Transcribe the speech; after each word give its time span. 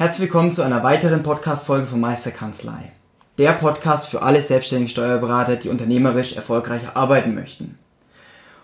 Herzlich 0.00 0.30
willkommen 0.30 0.50
zu 0.50 0.62
einer 0.62 0.82
weiteren 0.82 1.22
Podcast-Folge 1.22 1.86
von 1.86 2.00
Meisterkanzlei. 2.00 2.90
Der 3.36 3.52
Podcast 3.52 4.08
für 4.08 4.22
alle 4.22 4.42
selbstständigen 4.42 4.88
Steuerberater, 4.88 5.56
die 5.56 5.68
unternehmerisch 5.68 6.36
erfolgreich 6.36 6.80
arbeiten 6.94 7.34
möchten. 7.34 7.78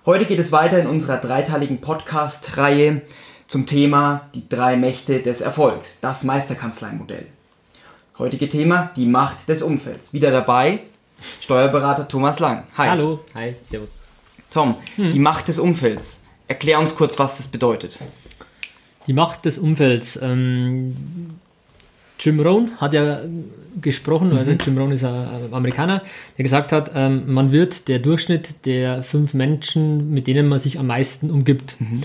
Heute 0.06 0.24
geht 0.24 0.38
es 0.38 0.50
weiter 0.50 0.78
in 0.78 0.86
unserer 0.86 1.18
dreiteiligen 1.18 1.82
Podcast-Reihe 1.82 3.02
zum 3.48 3.66
Thema 3.66 4.30
die 4.34 4.48
drei 4.48 4.78
Mächte 4.78 5.20
des 5.20 5.42
Erfolgs, 5.42 6.00
das 6.00 6.24
Meisterkanzlei-Modell. 6.24 7.26
Heutige 8.18 8.48
Thema, 8.48 8.92
die 8.96 9.04
Macht 9.04 9.46
des 9.50 9.62
Umfelds. 9.62 10.14
Wieder 10.14 10.30
dabei 10.30 10.78
Steuerberater 11.42 12.08
Thomas 12.08 12.38
Lang. 12.38 12.64
Hi. 12.78 12.88
Hallo, 12.88 13.20
hi, 13.34 13.54
servus. 13.68 13.90
Tom, 14.48 14.76
hm. 14.94 15.10
die 15.10 15.18
Macht 15.18 15.48
des 15.48 15.58
Umfelds. 15.58 16.20
Erklär 16.48 16.78
uns 16.78 16.94
kurz, 16.94 17.18
was 17.18 17.36
das 17.36 17.48
bedeutet. 17.48 17.98
Die 19.06 19.12
Macht 19.12 19.44
des 19.44 19.58
Umfelds. 19.58 20.18
Ähm, 20.20 20.96
Jim 22.18 22.40
Rohn 22.40 22.70
hat 22.78 22.94
ja 22.94 23.20
gesprochen, 23.80 24.30
mhm. 24.30 24.38
also 24.38 24.52
Jim 24.52 24.78
Rohn 24.78 24.90
ist 24.92 25.04
ein 25.04 25.52
Amerikaner, 25.52 26.02
der 26.38 26.42
gesagt 26.42 26.72
hat, 26.72 26.92
ähm, 26.94 27.24
man 27.26 27.52
wird 27.52 27.88
der 27.88 27.98
Durchschnitt 27.98 28.64
der 28.66 29.02
fünf 29.02 29.34
Menschen, 29.34 30.12
mit 30.12 30.26
denen 30.26 30.48
man 30.48 30.58
sich 30.58 30.78
am 30.78 30.86
meisten 30.86 31.30
umgibt. 31.30 31.76
Mhm. 31.78 32.00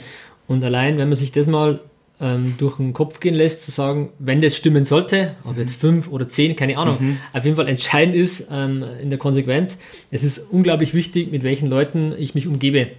Und 0.48 0.64
allein, 0.64 0.98
wenn 0.98 1.08
man 1.08 1.16
sich 1.16 1.32
das 1.32 1.48
mal 1.48 1.80
ähm, 2.20 2.56
durch 2.58 2.78
den 2.78 2.94
Kopf 2.94 3.20
gehen 3.20 3.36
lässt, 3.36 3.64
zu 3.64 3.72
sagen, 3.72 4.10
wenn 4.20 4.42
das 4.42 4.56
stimmen 4.56 4.86
sollte, 4.86 5.36
ob 5.44 5.58
jetzt 5.58 5.80
fünf 5.80 6.10
oder 6.10 6.28
zehn, 6.28 6.56
keine 6.56 6.78
Ahnung, 6.78 6.98
mhm. 7.00 7.18
auf 7.34 7.46
jeden 7.46 7.56
Fall 7.56 7.68
entscheidend 7.68 8.16
ist 8.16 8.48
ähm, 8.52 8.84
in 9.02 9.10
der 9.10 9.18
Konsequenz, 9.18 9.78
es 10.12 10.24
ist 10.24 10.40
unglaublich 10.52 10.94
wichtig, 10.94 11.32
mit 11.32 11.44
welchen 11.44 11.70
Leuten 11.70 12.14
ich 12.18 12.36
mich 12.36 12.48
umgebe. 12.48 12.90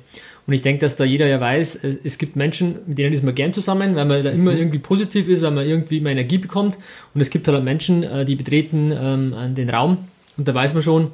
Und 0.47 0.55
ich 0.55 0.63
denke, 0.63 0.81
dass 0.81 0.97
da 0.97 1.05
jeder 1.05 1.27
ja 1.27 1.41
weiß, 1.41 1.81
es, 2.05 2.19
gibt 2.19 2.35
Menschen, 2.35 2.77
mit 2.87 2.99
denen 2.99 3.13
ist 3.13 3.23
man 3.23 3.35
gern 3.35 3.53
zusammen, 3.53 3.95
weil 3.95 4.05
man 4.07 4.25
da 4.25 4.31
immer 4.31 4.53
mhm. 4.53 4.59
irgendwie 4.59 4.79
positiv 4.81 5.29
ist, 5.29 5.43
weil 5.43 5.53
man 5.53 5.67
irgendwie 5.67 5.99
immer 5.99 6.11
Energie 6.11 6.39
bekommt. 6.39 6.77
Und 7.15 7.21
es 7.21 7.31
gibt 7.31 7.47
halt 7.47 7.63
Menschen, 7.63 8.03
äh, 8.03 8.25
die 8.25 8.35
betreten 8.35 8.93
ähm, 8.93 9.55
den 9.55 9.71
Raum 9.71 9.99
und 10.37 10.49
da 10.49 10.55
weiß 10.55 10.75
man 10.75 10.83
schon, 10.83 11.13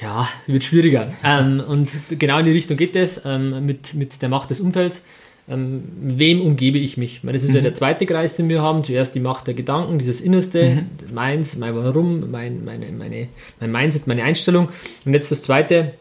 ja, 0.00 0.28
wird 0.46 0.64
schwieriger. 0.64 1.08
Ähm, 1.24 1.62
und 1.66 1.92
genau 2.10 2.38
in 2.40 2.46
die 2.46 2.52
Richtung 2.52 2.76
geht 2.76 2.96
es 2.96 3.22
ähm, 3.24 3.64
mit, 3.64 3.94
mit 3.94 4.20
der 4.20 4.28
Macht 4.28 4.50
des 4.50 4.60
Umfelds 4.60 5.02
ähm, 5.48 5.82
wem 6.00 6.40
umgebe 6.40 6.78
ich 6.78 6.96
mich? 6.96 7.16
Ich 7.16 7.24
meine, 7.24 7.36
das 7.36 7.42
ist 7.42 7.50
mhm. 7.50 7.56
ja 7.56 7.62
der 7.62 7.74
zweite 7.74 8.06
Kreis, 8.06 8.36
den 8.36 8.48
wir 8.48 8.62
haben. 8.62 8.84
Zuerst 8.84 9.14
die 9.14 9.20
Macht 9.20 9.46
der 9.46 9.54
Gedanken, 9.54 9.98
dieses 9.98 10.20
Innerste, 10.20 10.86
mhm. 11.10 11.14
meins, 11.14 11.56
mein 11.56 11.74
Warum, 11.74 12.30
mein, 12.30 12.64
meine, 12.64 12.86
meine, 12.96 13.28
mein 13.60 13.72
Mindset, 13.72 14.06
meine 14.06 14.22
Einstellung. 14.22 14.68
Und 15.04 15.14
jetzt 15.14 15.30
das 15.30 15.42
zweite, 15.42 15.94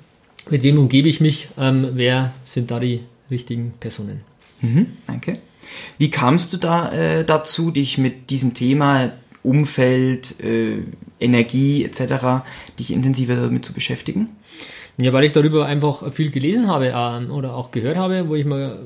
mit 0.50 0.64
wem 0.64 0.78
umgebe 0.78 1.08
ich 1.08 1.22
mich? 1.22 1.50
Ähm, 1.58 1.90
wer 1.94 2.34
sind 2.46 2.72
da 2.72 2.80
die 2.80 3.02
richtigen 3.30 3.74
Personen? 3.80 4.22
Mhm. 4.62 4.88
Danke. 5.08 5.40
Wie 5.98 6.10
kamst 6.10 6.54
du 6.54 6.58
da 6.58 6.92
äh, 6.92 7.26
dazu, 7.26 7.72
dich 7.72 7.98
mit 7.98 8.30
diesem 8.30 8.54
Thema 8.54 9.14
Umfeld, 9.44 10.40
äh, 10.42 10.78
Energie 11.20 11.84
etc., 11.84 12.44
dich 12.80 12.92
intensiver 12.92 13.36
damit 13.36 13.66
zu 13.66 13.74
beschäftigen? 13.74 14.30
Ja, 14.98 15.14
weil 15.14 15.24
ich 15.24 15.34
darüber 15.34 15.66
einfach 15.66 16.12
viel 16.14 16.32
gelesen 16.32 16.68
habe 16.68 16.94
ähm, 16.96 17.32
oder 17.32 17.56
auch 17.56 17.72
gehört 17.72 17.98
habe, 17.98 18.28
wo 18.28 18.36
ich 18.36 18.46
mal 18.46 18.80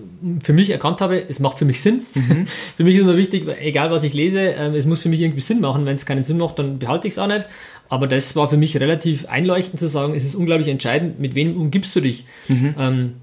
für 0.43 0.53
mich 0.53 0.69
erkannt 0.69 1.01
habe, 1.01 1.21
es 1.27 1.39
macht 1.39 1.59
für 1.59 1.65
mich 1.65 1.81
Sinn. 1.81 2.01
Mhm. 2.13 2.47
für 2.77 2.83
mich 2.83 2.95
ist 2.95 3.01
immer 3.01 3.17
wichtig, 3.17 3.47
egal 3.59 3.91
was 3.91 4.03
ich 4.03 4.13
lese, 4.13 4.39
ähm, 4.39 4.75
es 4.75 4.85
muss 4.85 5.01
für 5.01 5.09
mich 5.09 5.21
irgendwie 5.21 5.41
Sinn 5.41 5.61
machen. 5.61 5.85
Wenn 5.85 5.95
es 5.95 6.05
keinen 6.05 6.23
Sinn 6.23 6.37
macht, 6.37 6.59
dann 6.59 6.79
behalte 6.79 7.07
ich 7.07 7.13
es 7.13 7.19
auch 7.19 7.27
nicht. 7.27 7.45
Aber 7.89 8.07
das 8.07 8.35
war 8.35 8.49
für 8.49 8.57
mich 8.57 8.79
relativ 8.79 9.27
einleuchtend 9.27 9.79
zu 9.79 9.87
sagen, 9.87 10.13
es 10.15 10.25
ist 10.25 10.35
unglaublich 10.35 10.69
entscheidend, 10.69 11.19
mit 11.19 11.35
wem 11.35 11.59
umgibst 11.59 11.95
du 11.95 12.01
dich. 12.01 12.25
Mhm. 12.47 12.75
Ähm, 12.79 13.13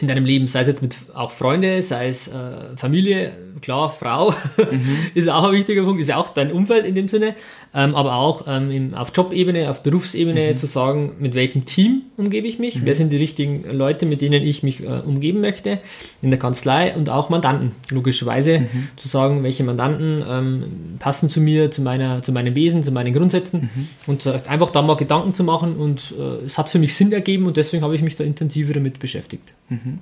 in 0.00 0.08
deinem 0.08 0.24
Leben, 0.24 0.46
sei 0.46 0.60
es 0.60 0.66
jetzt 0.66 0.82
mit 0.82 0.96
auch 1.14 1.30
Freunde, 1.30 1.82
sei 1.82 2.08
es 2.08 2.28
äh, 2.28 2.76
Familie, 2.76 3.32
klar, 3.60 3.90
Frau 3.90 4.30
mhm. 4.56 4.82
ist 5.14 5.28
auch 5.28 5.44
ein 5.44 5.52
wichtiger 5.52 5.84
Punkt, 5.84 6.00
ist 6.00 6.08
ja 6.08 6.16
auch 6.16 6.30
dein 6.30 6.50
Umfeld 6.50 6.84
in 6.84 6.94
dem 6.94 7.08
Sinne, 7.08 7.34
ähm, 7.74 7.94
aber 7.94 8.16
auch 8.16 8.46
ähm, 8.48 8.70
im, 8.70 8.94
auf 8.94 9.12
Jobebene, 9.14 9.70
auf 9.70 9.82
Berufsebene 9.82 10.50
mhm. 10.50 10.56
zu 10.56 10.66
sagen, 10.66 11.12
mit 11.20 11.34
welchem 11.34 11.64
Team 11.66 12.02
umgebe 12.16 12.46
ich 12.46 12.58
mich, 12.58 12.76
mhm. 12.76 12.80
wer 12.84 12.94
sind 12.94 13.10
die 13.10 13.16
richtigen 13.16 13.64
Leute, 13.70 14.06
mit 14.06 14.22
denen 14.22 14.42
ich 14.42 14.62
mich 14.62 14.82
äh, 14.82 14.86
umgeben 14.86 15.40
möchte 15.40 15.78
in 16.20 16.30
der 16.30 16.38
Kanzlei 16.38 16.94
und 16.94 17.08
auch 17.08 17.28
Mandanten, 17.28 17.72
logischerweise 17.90 18.60
mhm. 18.60 18.88
zu 18.96 19.08
sagen, 19.08 19.42
welche 19.42 19.62
Mandanten 19.62 20.24
ähm, 20.28 20.64
passen 20.98 21.28
zu 21.28 21.40
mir, 21.40 21.70
zu 21.70 21.82
meiner, 21.82 22.22
zu 22.22 22.32
meinem 22.32 22.54
Wesen, 22.54 22.82
zu 22.82 22.92
meinen 22.92 23.12
Grundsätzen 23.12 23.70
mhm. 23.72 23.88
und 24.06 24.26
äh, 24.26 24.38
einfach 24.48 24.70
da 24.70 24.82
mal 24.82 24.96
Gedanken 24.96 25.32
zu 25.32 25.44
machen 25.44 25.76
und 25.76 26.14
äh, 26.18 26.46
es 26.46 26.58
hat 26.58 26.68
für 26.68 26.78
mich 26.78 26.96
Sinn 26.96 27.12
ergeben 27.12 27.46
und 27.46 27.56
deswegen 27.56 27.84
habe 27.84 27.94
ich 27.94 28.02
mich 28.02 28.16
da 28.16 28.24
intensiver 28.24 28.74
damit 28.74 28.98
beschäftigt. 28.98 29.52
Mhm. 29.72 29.98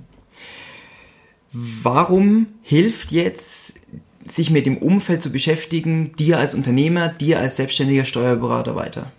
Warum 1.53 2.47
hilft 2.61 3.11
jetzt, 3.11 3.73
sich 4.27 4.51
mit 4.51 4.65
dem 4.65 4.77
Umfeld 4.77 5.21
zu 5.21 5.31
beschäftigen, 5.31 6.13
dir 6.15 6.37
als 6.37 6.53
Unternehmer, 6.53 7.09
dir 7.09 7.39
als 7.39 7.57
selbstständiger 7.57 8.05
Steuerberater 8.05 8.75
weiter? 8.75 9.11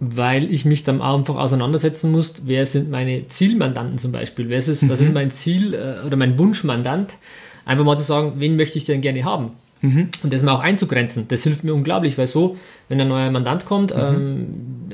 Weil 0.00 0.52
ich 0.52 0.64
mich 0.64 0.84
dann 0.84 1.00
einfach 1.02 1.36
auseinandersetzen 1.36 2.10
muss, 2.10 2.34
wer 2.44 2.66
sind 2.66 2.90
meine 2.90 3.26
Zielmandanten 3.26 3.98
zum 3.98 4.12
Beispiel? 4.12 4.48
Wer 4.48 4.58
ist, 4.58 4.82
mhm. 4.82 4.88
Was 4.88 5.00
ist 5.00 5.12
mein 5.12 5.30
Ziel 5.30 5.74
äh, 5.74 6.06
oder 6.06 6.16
mein 6.16 6.38
Wunschmandant? 6.38 7.16
Einfach 7.64 7.84
mal 7.84 7.98
zu 7.98 8.04
sagen, 8.04 8.34
wen 8.36 8.56
möchte 8.56 8.78
ich 8.78 8.84
denn 8.84 9.00
gerne 9.00 9.24
haben? 9.24 9.52
Mhm. 9.80 10.08
Und 10.22 10.32
das 10.32 10.42
mal 10.42 10.54
auch 10.54 10.60
einzugrenzen, 10.60 11.26
das 11.28 11.44
hilft 11.44 11.64
mir 11.64 11.74
unglaublich, 11.74 12.18
weil 12.18 12.26
so, 12.26 12.56
wenn 12.88 13.00
ein 13.00 13.08
neuer 13.08 13.30
Mandant 13.30 13.64
kommt, 13.64 13.94
mhm. 13.94 14.00
ähm, 14.00 14.46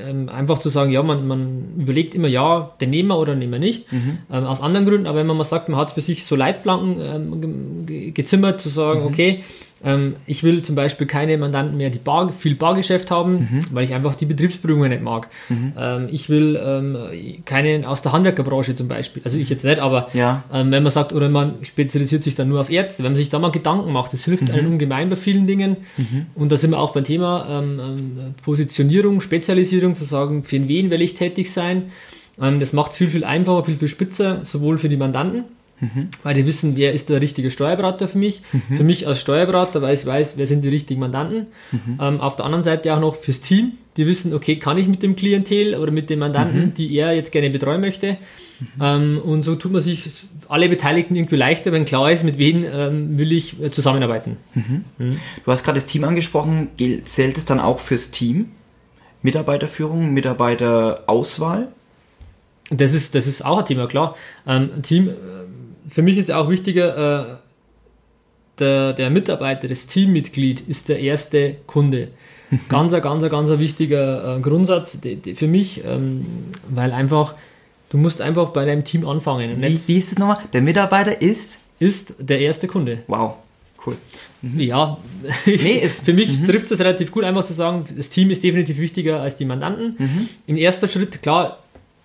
ähm, 0.09 0.29
einfach 0.29 0.59
zu 0.59 0.69
sagen, 0.69 0.91
ja, 0.91 1.03
man, 1.03 1.27
man 1.27 1.75
überlegt 1.79 2.15
immer, 2.15 2.29
ja, 2.29 2.73
den 2.81 2.91
nehmen 2.91 3.09
wir 3.09 3.19
oder 3.19 3.35
nehmen 3.35 3.53
wir 3.53 3.59
nicht, 3.59 3.91
mhm. 3.93 4.19
ähm, 4.31 4.45
aus 4.45 4.61
anderen 4.61 4.87
Gründen, 4.87 5.07
aber 5.07 5.21
wenn 5.21 5.27
man 5.27 5.37
mal 5.37 5.45
sagt, 5.45 5.69
man 5.69 5.79
hat 5.79 5.93
für 5.93 6.01
sich 6.01 6.25
so 6.25 6.37
Leitplanken 6.37 7.01
ähm, 7.01 8.13
gezimmert, 8.15 8.61
zu 8.61 8.69
sagen, 8.69 9.01
mhm. 9.01 9.07
okay, 9.07 9.45
ähm, 9.85 10.17
ich 10.27 10.43
will 10.43 10.63
zum 10.63 10.75
Beispiel 10.75 11.07
keine 11.07 11.37
Mandanten 11.37 11.77
mehr, 11.77 11.91
die 11.91 11.99
bar, 11.99 12.33
viel 12.33 12.55
Bargeschäft 12.55 13.11
haben, 13.11 13.33
mhm. 13.33 13.61
weil 13.73 13.85
ich 13.85 13.95
einfach 13.95 14.15
die 14.15 14.27
Betriebsprüfungen 14.27 14.91
nicht 14.91 15.03
mag. 15.03 15.29
Mhm. 15.49 15.73
Ähm, 15.79 16.09
ich 16.11 16.29
will 16.31 16.61
ähm, 16.63 16.97
keinen 17.45 17.85
aus 17.85 18.03
der 18.03 18.13
Handwerkerbranche 18.13 18.75
zum 18.75 18.89
Beispiel. 18.89 19.23
Also 19.25 19.37
ich 19.37 19.51
jetzt 19.51 19.65
nicht, 19.65 19.79
aber 19.79 20.09
ja. 20.15 20.45
Ähm, 20.53 20.71
wenn 20.71 20.83
man 20.83 20.93
sagt, 20.93 21.13
oder 21.13 21.29
man 21.29 21.57
spezialisiert 21.63 22.23
sich 22.23 22.35
dann 22.35 22.49
nur 22.49 22.61
auf 22.61 22.71
Ärzte, 22.71 23.03
wenn 23.03 23.13
man 23.13 23.17
sich 23.17 23.29
da 23.29 23.39
mal 23.39 23.51
Gedanken 23.51 23.93
macht, 23.93 24.13
das 24.13 24.25
hilft 24.25 24.49
mhm. 24.49 24.55
einem 24.55 24.73
ungemein 24.73 25.11
bei 25.11 25.17
vielen 25.17 25.47
Dingen. 25.47 25.77
Mhm. 25.97 26.27
Und 26.35 26.51
da 26.51 26.57
sind 26.57 26.71
wir 26.71 26.79
auch 26.79 26.93
beim 26.93 27.05
Thema 27.05 27.47
ähm, 27.51 27.81
ähm, 27.81 28.35
Positionierung, 28.43 29.21
Spezialisierung, 29.21 29.95
zu 29.95 30.05
sagen, 30.05 30.45
für 30.45 30.67
wen 30.69 30.91
will 30.91 31.03
ich 31.03 31.15
tätig 31.15 31.53
sein. 31.53 31.85
das 32.37 32.73
macht 32.73 32.93
es 32.93 32.97
viel, 32.97 33.11
viel 33.11 33.25
einfacher, 33.25 33.65
viel, 33.65 33.77
viel 33.77 33.89
spitzer, 33.89 34.41
sowohl 34.45 34.79
für 34.79 34.89
die 34.89 34.97
Mandanten, 34.97 35.45
Mhm. 35.81 36.09
Weil 36.23 36.35
die 36.35 36.47
wissen, 36.47 36.77
wer 36.77 36.93
ist 36.93 37.11
der 37.11 37.21
richtige 37.21 37.51
Steuerberater 37.51 38.09
für 38.09 38.19
mich. 38.19 38.43
Mhm. 38.53 38.77
Für 38.77 38.85
mich 38.85 39.07
als 39.07 39.21
Steuerberater, 39.21 39.83
weil 39.83 39.95
ich 39.95 40.07
weiß, 40.07 40.37
wer 40.37 40.47
sind 40.47 40.63
die 40.63 40.69
richtigen 40.69 41.01
Mandanten. 41.01 41.47
Mhm. 41.73 41.99
Ähm, 42.01 42.21
auf 42.21 42.37
der 42.37 42.45
anderen 42.45 42.65
Seite 42.65 42.95
auch 42.95 43.01
noch 43.01 43.17
fürs 43.17 43.41
Team. 43.41 43.73
Die 43.97 44.07
wissen, 44.07 44.35
okay, 44.35 44.57
kann 44.57 44.79
ich 44.79 44.89
mit 44.89 45.03
dem 45.03 45.15
Klientel 45.15 45.77
oder 45.77 45.93
mit 45.93 46.11
den 46.11 46.19
Mandanten, 46.19 46.67
mhm. 46.67 46.75
die 46.75 46.95
er 46.97 47.13
jetzt 47.13 47.33
gerne 47.33 47.51
betreuen 47.51 47.81
möchte. 47.81 48.17
Mhm. 48.61 48.67
Ähm, 48.81 49.21
und 49.25 49.43
so 49.43 49.55
tut 49.57 49.73
man 49.73 49.81
sich 49.81 50.09
alle 50.49 50.69
Beteiligten 50.69 51.15
irgendwie 51.17 51.37
leichter, 51.37 51.73
wenn 51.73 51.85
klar 51.85 52.11
ist, 52.11 52.25
mit 52.25 52.39
wem 52.39 52.65
ähm, 52.65 53.19
will 53.19 53.33
ich 53.33 53.61
äh, 53.61 53.71
zusammenarbeiten. 53.71 54.37
Mhm. 54.55 54.85
Du 55.45 55.53
hast 55.53 55.65
gerade 55.65 55.81
das 55.81 55.87
Team 55.87 56.05
angesprochen. 56.05 56.69
Zählt 57.05 57.39
es 57.39 57.45
dann 57.45 57.61
auch 57.61 57.81
fürs 57.81 58.11
Team? 58.11 58.51
Mitarbeiterführung, 59.23 60.13
Mitarbeiterauswahl? 60.13 61.69
Das 62.71 62.95
ist, 62.95 63.15
das 63.15 63.27
ist 63.27 63.45
auch 63.45 63.59
ein 63.59 63.67
Thema, 63.67 63.87
klar. 63.87 64.17
Ähm, 64.47 64.83
Team, 64.83 65.11
für 65.89 66.03
mich 66.03 66.19
ist 66.19 66.31
auch 66.31 66.49
wichtiger, 66.49 67.31
äh, 67.31 67.35
der, 68.59 68.93
der 68.93 69.11
Mitarbeiter, 69.11 69.69
das 69.69 69.87
Teammitglied 69.87 70.61
ist 70.63 70.89
der 70.89 71.01
erste 71.01 71.57
Kunde. 71.67 72.09
Ganz, 72.69 72.93
ganz, 72.93 73.29
ganz 73.31 73.51
ein 73.51 73.59
wichtiger 73.59 74.37
äh, 74.37 74.41
Grundsatz 74.41 75.01
die, 75.01 75.17
die 75.17 75.35
für 75.35 75.49
mich, 75.49 75.83
ähm, 75.85 76.25
weil 76.69 76.93
einfach, 76.93 77.35
du 77.89 77.97
musst 77.97 78.21
einfach 78.21 78.51
bei 78.51 78.65
deinem 78.65 78.85
Team 78.85 79.09
anfangen. 79.09 79.61
Wie, 79.61 79.81
wie 79.89 79.99
ist 79.99 80.13
es 80.13 80.19
nochmal? 80.19 80.39
Der 80.53 80.61
Mitarbeiter 80.61 81.21
ist? 81.21 81.59
Ist 81.81 82.15
der 82.21 82.39
erste 82.39 82.69
Kunde. 82.69 83.03
Wow, 83.09 83.35
cool. 83.85 83.97
Mhm. 84.43 84.61
Ja, 84.61 84.99
nee, 85.47 85.53
ist, 85.83 86.05
für 86.05 86.13
mich 86.13 86.39
mhm. 86.39 86.47
trifft 86.47 86.71
es 86.71 86.79
relativ 86.79 87.11
gut, 87.11 87.25
einfach 87.25 87.45
zu 87.45 87.55
sagen, 87.55 87.87
das 87.97 88.11
Team 88.11 88.31
ist 88.31 88.45
definitiv 88.45 88.79
wichtiger 88.79 89.21
als 89.21 89.35
die 89.37 89.47
Mandanten. 89.47 89.97
Mhm. 89.99 90.29
Im 90.47 90.57
ersten 90.57 90.87
Schritt, 90.87 91.23
klar, 91.23 91.64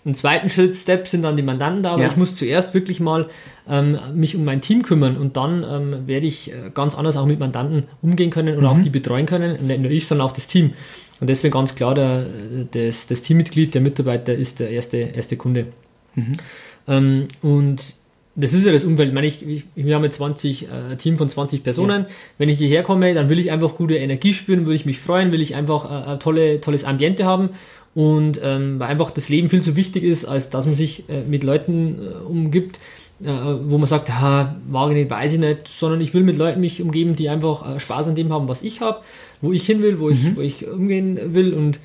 Im 0.09 0.15
zweiten 0.15 0.49
Schritt, 0.49 0.75
Step 0.75 1.07
sind 1.07 1.21
dann 1.21 1.37
die 1.37 1.43
Mandanten 1.43 1.83
da, 1.83 1.91
aber 1.91 2.01
Ja. 2.01 2.07
ich 2.07 2.17
muss 2.17 2.33
zuerst 2.33 2.73
wirklich 2.73 2.99
mal 2.99 3.27
ähm, 3.69 3.99
mich 4.15 4.35
um 4.35 4.43
mein 4.43 4.59
Team 4.59 4.81
kümmern 4.81 5.17
und 5.17 5.37
dann 5.37 5.63
ähm, 5.63 6.07
werde 6.07 6.25
ich 6.25 6.51
äh, 6.51 6.71
ganz 6.73 6.95
anders 6.95 7.15
auch 7.15 7.27
mit 7.27 7.37
Mandanten 7.37 7.83
umgehen 8.01 8.31
können 8.31 8.57
oder 8.57 8.71
auch 8.71 8.79
die 8.79 8.89
betreuen 8.89 9.27
können. 9.27 9.55
Und 9.57 9.67
nicht 9.67 9.79
nur 9.81 9.91
ich, 9.91 10.07
sondern 10.07 10.25
auch 10.27 10.31
das 10.31 10.47
Team. 10.47 10.73
Und 11.21 11.29
deswegen 11.29 11.53
ganz 11.53 11.75
klar, 11.75 11.93
der, 11.93 12.25
das, 12.71 13.05
das 13.05 13.21
Teammitglied, 13.21 13.75
der 13.75 13.81
Mitarbeiter 13.81 14.33
ist 14.33 14.59
der 14.61 14.71
erste, 14.71 14.97
erste 14.97 15.37
Kunde. 15.37 15.67
Ähm, 16.87 17.27
und 17.43 17.93
das 18.39 18.53
ist 18.53 18.65
ja 18.65 18.71
das 18.71 18.83
Umfeld. 18.83 19.09
Ich 19.09 19.15
meine, 19.15 19.27
ich, 19.27 19.45
ich, 19.45 19.65
wir 19.75 19.95
haben 19.95 20.03
jetzt 20.03 20.17
20, 20.17 20.63
äh, 20.63 20.67
ein 20.91 20.97
Team 20.97 21.17
von 21.17 21.27
20 21.27 21.63
Personen. 21.63 22.05
Wenn 22.37 22.49
ich 22.49 22.57
hierher 22.57 22.83
komme, 22.83 23.13
dann 23.13 23.29
will 23.29 23.39
ich 23.39 23.51
einfach 23.51 23.75
gute 23.75 23.97
Energie 23.97 24.33
spüren, 24.33 24.65
will 24.65 24.75
ich 24.75 24.85
mich 24.85 24.99
freuen, 24.99 25.31
will 25.31 25.41
ich 25.41 25.55
einfach 25.55 25.85
äh, 25.85 26.11
ein 26.11 26.19
tolle, 26.19 26.61
tolles 26.61 26.83
Ambiente 26.83 27.25
haben. 27.25 27.49
Und 27.95 28.39
ähm, 28.43 28.79
weil 28.79 28.89
einfach 28.89 29.11
das 29.11 29.29
Leben 29.29 29.49
viel 29.49 29.61
zu 29.61 29.75
wichtig 29.75 30.03
ist, 30.03 30.25
als 30.25 30.49
dass 30.49 30.65
man 30.65 30.75
sich 30.75 31.09
äh, 31.09 31.23
mit 31.27 31.43
Leuten 31.43 31.97
äh, 31.99 32.27
umgibt, 32.27 32.79
äh, 33.21 33.27
wo 33.27 33.77
man 33.77 33.87
sagt, 33.87 34.09
ha, 34.11 34.55
mag 34.69 34.89
ich 34.89 34.95
nicht, 34.95 35.09
weiß 35.09 35.33
ich 35.33 35.39
nicht, 35.39 35.67
sondern 35.67 35.99
ich 35.99 36.13
will 36.13 36.23
mit 36.23 36.37
Leuten 36.37 36.61
mich 36.61 36.81
umgeben, 36.81 37.15
die 37.15 37.29
einfach 37.29 37.75
äh, 37.75 37.79
Spaß 37.79 38.07
an 38.07 38.15
dem 38.15 38.31
haben, 38.31 38.47
was 38.47 38.61
ich 38.61 38.79
habe, 38.79 39.01
wo 39.41 39.51
ich 39.51 39.65
hin 39.65 39.81
will, 39.81 39.99
wo, 39.99 40.09
ich, 40.09 40.35
wo 40.35 40.41
ich 40.41 40.67
umgehen 40.67 41.33
will 41.33 41.53
und 41.53 41.79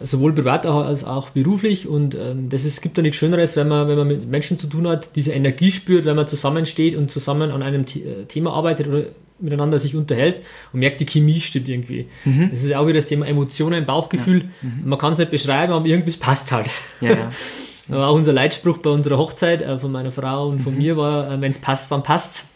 sowohl 0.00 0.32
privat 0.32 0.66
als 0.66 1.04
auch 1.04 1.30
beruflich 1.30 1.88
und 1.88 2.14
ähm, 2.14 2.48
das 2.48 2.64
ist, 2.64 2.82
gibt 2.82 2.96
ja 2.96 3.02
nichts 3.02 3.18
Schöneres, 3.18 3.56
wenn 3.56 3.68
man, 3.68 3.88
wenn 3.88 3.98
man 3.98 4.06
mit 4.06 4.28
Menschen 4.28 4.58
zu 4.58 4.66
tun 4.66 4.86
hat, 4.86 5.16
diese 5.16 5.32
Energie 5.32 5.70
spürt, 5.72 6.04
wenn 6.04 6.16
man 6.16 6.28
zusammensteht 6.28 6.94
und 6.94 7.10
zusammen 7.10 7.50
an 7.50 7.62
einem 7.62 7.86
The 7.86 8.02
äh, 8.02 8.24
Thema 8.26 8.52
arbeitet 8.52 8.88
oder 8.88 9.04
miteinander 9.40 9.78
sich 9.78 9.94
unterhält 9.94 10.36
und 10.72 10.80
merkt, 10.80 11.00
die 11.00 11.06
Chemie 11.06 11.40
stimmt 11.40 11.68
irgendwie. 11.68 12.08
Das 12.50 12.60
ist 12.60 12.70
ja 12.70 12.80
auch 12.80 12.86
wieder 12.88 12.98
das 12.98 13.06
Thema 13.06 13.24
Emotionen, 13.24 13.86
Bauchgefühl. 13.86 14.46
Man 14.84 14.98
kann 14.98 15.12
es 15.12 15.18
nicht 15.18 15.30
beschreiben, 15.30 15.72
aber 15.72 15.86
irgendwie 15.86 16.10
es 16.10 16.16
passt 16.16 16.50
halt. 16.50 16.66
Ja, 17.00 17.10
ja. 17.10 17.30
Aber 17.90 18.08
auch 18.08 18.14
unser 18.14 18.32
Leitspruch 18.32 18.78
bei 18.78 18.90
unserer 18.90 19.18
Hochzeit 19.18 19.62
äh, 19.62 19.78
von 19.78 19.90
meiner 19.90 20.10
Frau 20.10 20.48
und 20.48 20.60
von 20.60 20.76
mir 20.76 20.96
war, 20.96 21.32
äh, 21.32 21.40
wenn 21.40 21.52
es 21.52 21.58
passt, 21.58 21.90
dann 21.90 22.02
passt. 22.02 22.46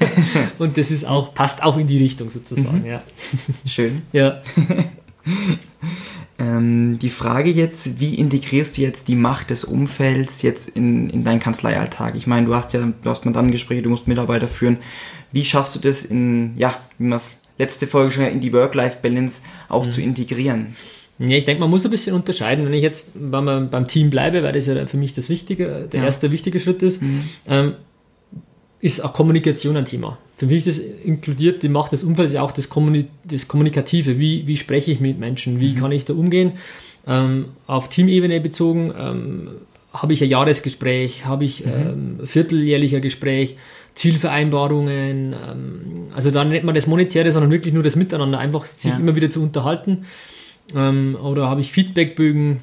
und 0.58 0.78
das 0.78 0.90
ist 0.90 1.04
auch, 1.04 1.34
passt 1.34 1.62
auch 1.62 1.76
in 1.76 1.86
die 1.86 1.98
Richtung 1.98 2.30
sozusagen, 2.30 2.84
ja. 2.86 3.02
Schön. 3.66 4.02
Ja. 4.12 4.40
Ähm, 6.40 6.98
die 7.00 7.10
Frage 7.10 7.50
jetzt, 7.50 7.98
wie 8.00 8.14
integrierst 8.14 8.76
du 8.78 8.82
jetzt 8.82 9.08
die 9.08 9.16
Macht 9.16 9.50
des 9.50 9.64
Umfelds 9.64 10.42
jetzt 10.42 10.68
in, 10.68 11.10
in 11.10 11.24
deinen 11.24 11.40
Kanzleialltag? 11.40 12.14
Ich 12.14 12.26
meine, 12.28 12.46
du 12.46 12.54
hast 12.54 12.72
ja, 12.74 12.80
du 13.02 13.10
hast 13.10 13.24
Mandantengespräche, 13.24 13.82
du 13.82 13.90
musst 13.90 14.06
Mitarbeiter 14.06 14.46
führen. 14.46 14.76
Wie 15.32 15.44
schaffst 15.44 15.74
du 15.74 15.80
das 15.80 16.04
in, 16.04 16.52
ja, 16.56 16.80
wie 16.98 17.04
man 17.08 17.16
es 17.16 17.38
letzte 17.58 17.86
Folge 17.88 18.12
schon 18.12 18.24
in 18.26 18.40
die 18.40 18.52
Work-Life-Balance 18.52 19.40
auch 19.68 19.86
Mhm. 19.86 19.90
zu 19.90 20.00
integrieren? 20.00 20.76
Ja, 21.18 21.36
ich 21.36 21.44
denke, 21.44 21.60
man 21.60 21.70
muss 21.70 21.84
ein 21.84 21.90
bisschen 21.90 22.14
unterscheiden. 22.14 22.64
Wenn 22.64 22.72
ich 22.72 22.82
jetzt 22.82 23.10
beim, 23.14 23.68
beim 23.68 23.88
Team 23.88 24.08
bleibe, 24.08 24.44
weil 24.44 24.52
das 24.52 24.66
ja 24.68 24.86
für 24.86 24.96
mich 24.96 25.14
das 25.14 25.28
Wichtige, 25.28 25.88
der 25.90 26.00
Ja. 26.00 26.06
erste 26.06 26.30
wichtige 26.30 26.60
Schritt 26.60 26.80
ist, 26.84 27.00
ähm, 27.48 27.72
ist 28.80 29.04
auch 29.04 29.12
Kommunikation 29.12 29.76
ein 29.76 29.84
Thema. 29.84 30.18
Für 30.36 30.46
mich 30.46 30.66
ist 30.66 30.78
das 30.78 30.84
inkludiert, 31.04 31.62
die 31.62 31.68
Macht 31.68 31.92
des 31.92 32.04
Umfelds 32.04 32.32
ja 32.32 32.42
auch 32.42 32.52
das, 32.52 32.68
Kommuni 32.68 33.06
das 33.24 33.48
Kommunikative. 33.48 34.18
Wie, 34.18 34.46
wie 34.46 34.56
spreche 34.56 34.92
ich 34.92 35.00
mit 35.00 35.18
Menschen? 35.18 35.58
Wie 35.58 35.74
kann 35.74 35.90
ich 35.90 36.04
da 36.04 36.12
umgehen? 36.14 36.52
Ähm, 37.06 37.46
auf 37.66 37.88
Teamebene 37.88 38.40
bezogen 38.40 38.92
ähm, 38.96 39.48
habe 39.92 40.12
ich 40.12 40.22
ein 40.22 40.28
Jahresgespräch, 40.28 41.24
habe 41.24 41.44
ich 41.44 41.64
ähm, 41.64 42.20
vierteljährlicher 42.24 43.00
Gespräch, 43.00 43.56
Zielvereinbarungen. 43.94 45.32
Ähm, 45.32 45.80
also 46.14 46.30
da 46.30 46.44
nicht 46.44 46.64
mal 46.64 46.72
das 46.72 46.86
Monetäre, 46.86 47.32
sondern 47.32 47.50
wirklich 47.50 47.74
nur 47.74 47.82
das 47.82 47.96
Miteinander, 47.96 48.38
einfach 48.38 48.66
sich 48.66 48.92
Ja. 48.92 48.98
immer 48.98 49.16
wieder 49.16 49.30
zu 49.30 49.42
unterhalten. 49.42 50.04
Ähm, 50.76 51.16
oder 51.20 51.48
habe 51.48 51.60
ich 51.60 51.72
Feedbackbögen? 51.72 52.58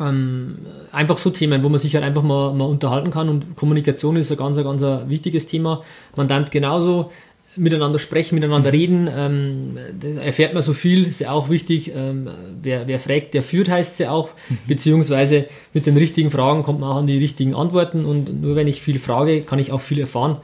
Ähm, 0.00 0.58
einfach 0.92 1.18
so 1.18 1.30
Themen, 1.30 1.62
wo 1.64 1.68
man 1.68 1.80
sich 1.80 1.94
halt 1.94 2.04
einfach 2.04 2.22
mal, 2.22 2.54
mal 2.54 2.66
unterhalten 2.66 3.10
kann 3.10 3.28
und 3.28 3.56
Kommunikation 3.56 4.16
ist 4.16 4.30
ein 4.30 4.38
ganz, 4.38 4.56
ein 4.56 4.64
ganz 4.64 4.82
ein 4.82 5.08
wichtiges 5.08 5.46
Thema. 5.46 5.82
Mandant 6.16 6.50
genauso, 6.50 7.10
miteinander 7.56 7.98
sprechen, 7.98 8.36
miteinander 8.36 8.72
reden, 8.72 9.08
ähm, 9.14 9.76
da 10.00 10.20
erfährt 10.20 10.54
man 10.54 10.62
so 10.62 10.74
viel, 10.74 11.06
ist 11.06 11.20
ja 11.20 11.32
auch 11.32 11.48
wichtig. 11.50 11.92
Ähm, 11.94 12.28
wer, 12.62 12.86
wer 12.86 13.00
fragt, 13.00 13.34
der 13.34 13.42
führt, 13.42 13.68
heißt 13.68 13.94
es 13.94 13.98
ja 13.98 14.10
auch, 14.10 14.30
beziehungsweise 14.66 15.46
mit 15.74 15.86
den 15.86 15.96
richtigen 15.96 16.30
Fragen 16.30 16.62
kommt 16.62 16.80
man 16.80 16.90
auch 16.90 16.96
an 16.96 17.06
die 17.06 17.18
richtigen 17.18 17.54
Antworten 17.54 18.04
und 18.04 18.40
nur 18.40 18.54
wenn 18.54 18.68
ich 18.68 18.80
viel 18.80 18.98
frage, 18.98 19.42
kann 19.42 19.58
ich 19.58 19.72
auch 19.72 19.80
viel 19.80 19.98
erfahren. 19.98 20.36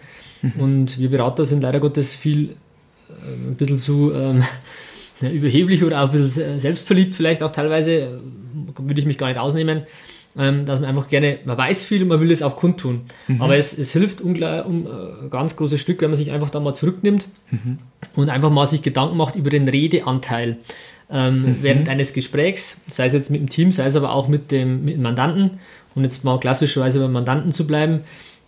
Und 0.59 0.99
wir 0.99 1.09
Berater 1.09 1.47
sind 1.47 1.63
leider 1.63 1.81
Gottes 1.81 2.15
viel 2.15 2.57
ähm, 3.09 3.53
ein 3.53 3.55
bisschen 3.55 3.79
zu 3.79 4.13
ähm, 4.13 4.45
ja, 5.25 5.31
überheblich 5.31 5.83
oder 5.83 6.03
auch 6.03 6.13
ein 6.13 6.13
bisschen 6.13 6.43
äh, 6.43 6.61
selbstverliebt 6.61 7.15
vielleicht 7.15 7.43
auch 7.43 7.51
teilweise, 7.51 7.93
äh, 7.93 8.09
würde 8.79 9.01
ich 9.01 9.07
mich 9.07 9.19
gar 9.19 9.29
nicht 9.29 9.39
ausnehmen, 9.39 9.83
ähm, 10.37 10.67
dass 10.67 10.81
man 10.81 10.89
einfach 10.89 11.09
gerne, 11.09 11.39
man 11.45 11.57
weiß 11.57 11.85
viel 11.85 12.03
und 12.03 12.09
man 12.09 12.21
will 12.21 12.31
es 12.31 12.43
auch 12.43 12.57
kundtun. 12.57 13.03
Aber 13.39 13.57
es, 13.57 13.77
es 13.77 13.93
hilft 13.93 14.21
ungleich, 14.21 14.65
um 14.67 14.87
äh, 14.87 15.25
ein 15.25 15.31
ganz 15.31 15.57
großes 15.57 15.81
Stück, 15.81 16.01
wenn 16.03 16.11
man 16.11 16.19
sich 16.19 16.33
einfach 16.33 16.51
da 16.51 16.61
mal 16.61 16.75
zurücknimmt 16.75 17.27
und 18.17 18.31
einfach 18.31 18.51
mal 18.51 18.67
sich 18.67 18.83
Gedanken 18.83 19.17
macht 19.17 19.37
über 19.37 19.51
den 19.51 19.69
Redeanteil. 19.69 20.59
Ähm, 21.11 21.57
Während 21.61 21.89
eines 21.89 22.13
Gesprächs, 22.13 22.81
sei 22.89 23.07
es 23.07 23.13
jetzt 23.13 23.31
mit 23.31 23.41
dem 23.41 23.51
Team, 23.51 23.71
sei 23.73 23.85
es 23.85 23.95
aber 23.95 24.13
auch 24.13 24.27
mit 24.27 24.51
dem, 24.51 24.85
mit 24.85 24.95
dem 24.95 25.03
Mandanten, 25.03 25.59
und 25.95 26.03
jetzt 26.03 26.25
mal 26.25 26.39
klassischerweise 26.41 26.99
beim 26.99 27.13
Mandanten 27.13 27.53
zu 27.53 27.67
bleiben, 27.67 28.01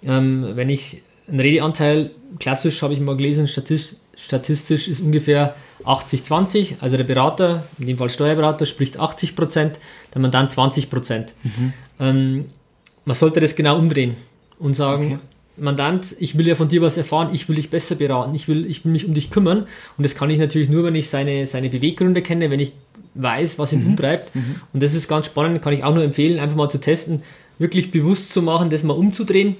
ähm, 0.04 0.46
wenn 0.54 0.68
ich 0.68 1.02
einen 1.28 1.40
Redeanteil, 1.40 2.10
klassisch 2.38 2.82
habe 2.82 2.92
ich 2.92 3.00
mal 3.00 3.16
gelesen, 3.16 3.48
statistisch, 3.48 3.98
statistisch 4.16 4.88
ist 4.88 5.00
ungefähr 5.00 5.54
80-20, 5.84 6.76
also 6.80 6.96
der 6.96 7.04
Berater, 7.04 7.64
in 7.78 7.86
dem 7.86 7.98
Fall 7.98 8.10
Steuerberater, 8.10 8.66
spricht 8.66 8.98
80 8.98 9.36
Prozent, 9.36 9.78
der 10.14 10.22
Mandant 10.22 10.50
20 10.50 10.90
Prozent. 10.90 11.34
Ähm, 12.00 12.46
man 13.04 13.14
sollte 13.14 13.40
das 13.40 13.54
genau 13.54 13.78
umdrehen 13.78 14.16
und 14.58 14.74
sagen, 14.74 15.06
Okay. 15.06 15.18
Mandant, 15.58 16.14
ich 16.18 16.36
will 16.36 16.46
ja 16.46 16.54
von 16.54 16.68
dir 16.68 16.82
was 16.82 16.98
erfahren, 16.98 17.30
ich 17.32 17.48
will 17.48 17.56
dich 17.56 17.70
besser 17.70 17.94
beraten, 17.94 18.34
ich 18.34 18.46
will, 18.46 18.66
ich 18.66 18.84
will 18.84 18.92
mich 18.92 19.06
um 19.06 19.14
dich 19.14 19.30
kümmern. 19.30 19.66
Und 19.96 20.04
das 20.04 20.14
kann 20.14 20.28
ich 20.28 20.38
natürlich 20.38 20.68
nur, 20.68 20.84
wenn 20.84 20.94
ich 20.94 21.08
seine, 21.08 21.46
seine 21.46 21.70
Beweggründe 21.70 22.20
kenne, 22.20 22.50
wenn 22.50 22.60
ich 22.60 22.72
weiß, 23.14 23.58
was 23.58 23.72
ihn 23.72 23.86
umtreibt. 23.86 24.32
Und 24.74 24.82
das 24.82 24.92
ist 24.92 25.08
ganz 25.08 25.26
spannend, 25.26 25.62
kann 25.62 25.72
ich 25.72 25.82
auch 25.82 25.94
nur 25.94 26.04
empfehlen, 26.04 26.38
einfach 26.38 26.56
mal 26.56 26.68
zu 26.68 26.78
testen, 26.78 27.22
wirklich 27.58 27.90
bewusst 27.90 28.34
zu 28.34 28.42
machen, 28.42 28.68
das 28.68 28.82
mal 28.82 28.92
umzudrehen. 28.92 29.56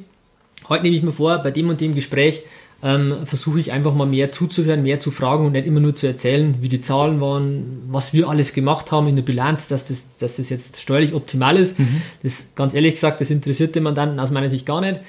Heute 0.68 0.82
nehme 0.82 0.96
ich 0.96 1.02
mir 1.02 1.12
vor, 1.12 1.38
bei 1.38 1.50
dem 1.50 1.70
und 1.70 1.80
dem 1.80 1.94
Gespräch 1.94 2.42
ähm, 2.82 3.14
versuche 3.24 3.58
ich 3.58 3.72
einfach 3.72 3.94
mal 3.94 4.06
mehr 4.06 4.30
zuzuhören, 4.30 4.82
mehr 4.82 4.98
zu 4.98 5.10
fragen 5.10 5.46
und 5.46 5.52
nicht 5.52 5.66
immer 5.66 5.80
nur 5.80 5.94
zu 5.94 6.06
erzählen, 6.06 6.56
wie 6.60 6.68
die 6.68 6.80
Zahlen 6.80 7.20
waren, 7.20 7.82
was 7.88 8.12
wir 8.12 8.28
alles 8.28 8.52
gemacht 8.52 8.92
haben 8.92 9.08
in 9.08 9.16
der 9.16 9.22
Bilanz, 9.22 9.66
dass 9.68 9.88
das, 9.88 10.18
dass 10.18 10.36
das 10.36 10.50
jetzt 10.50 10.80
steuerlich 10.80 11.14
optimal 11.14 11.56
ist. 11.56 11.76
Das 12.22 12.48
ganz 12.54 12.74
ehrlich 12.74 12.94
gesagt, 12.94 13.20
das 13.22 13.30
interessiert 13.30 13.74
den 13.74 13.82
Mandanten 13.82 14.20
aus 14.20 14.30
meiner 14.30 14.50
Sicht 14.50 14.66
gar 14.66 14.82
nicht. 14.82 15.00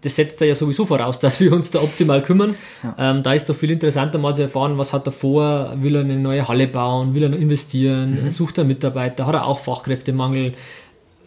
Das 0.00 0.16
setzt 0.16 0.40
er 0.40 0.48
ja 0.48 0.54
sowieso 0.56 0.84
voraus, 0.84 1.18
dass 1.20 1.40
wir 1.40 1.52
uns 1.52 1.70
da 1.70 1.80
optimal 1.80 2.22
kümmern. 2.22 2.56
Ähm, 2.98 3.22
da 3.22 3.32
ist 3.32 3.48
doch 3.48 3.56
viel 3.56 3.70
interessanter 3.70 4.18
mal 4.18 4.34
zu 4.34 4.42
erfahren, 4.42 4.76
was 4.76 4.92
hat 4.92 5.06
er 5.06 5.12
vor, 5.12 5.76
will 5.80 5.94
er 5.94 6.00
eine 6.02 6.16
neue 6.16 6.48
Halle 6.48 6.66
bauen, 6.66 7.14
will 7.14 7.22
er 7.22 7.28
noch 7.28 7.38
investieren, 7.38 8.30
sucht 8.30 8.58
er 8.58 8.64
Mitarbeiter, 8.64 9.26
hat 9.26 9.34
er 9.34 9.46
auch 9.46 9.60
Fachkräftemangel, 9.60 10.54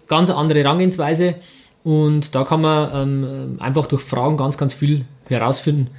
ganz 0.08 0.30
andere 0.30 0.60
Herangehensweise. 0.60 1.36
Und 1.84 2.34
da 2.34 2.44
kann 2.44 2.62
man 2.62 2.90
ähm, 2.94 3.56
einfach 3.60 3.86
durch 3.88 4.02
Fragen 4.02 4.38
ganz, 4.38 4.58
ganz 4.58 4.74
viel 4.74 5.06
herausfinden. 5.28 5.90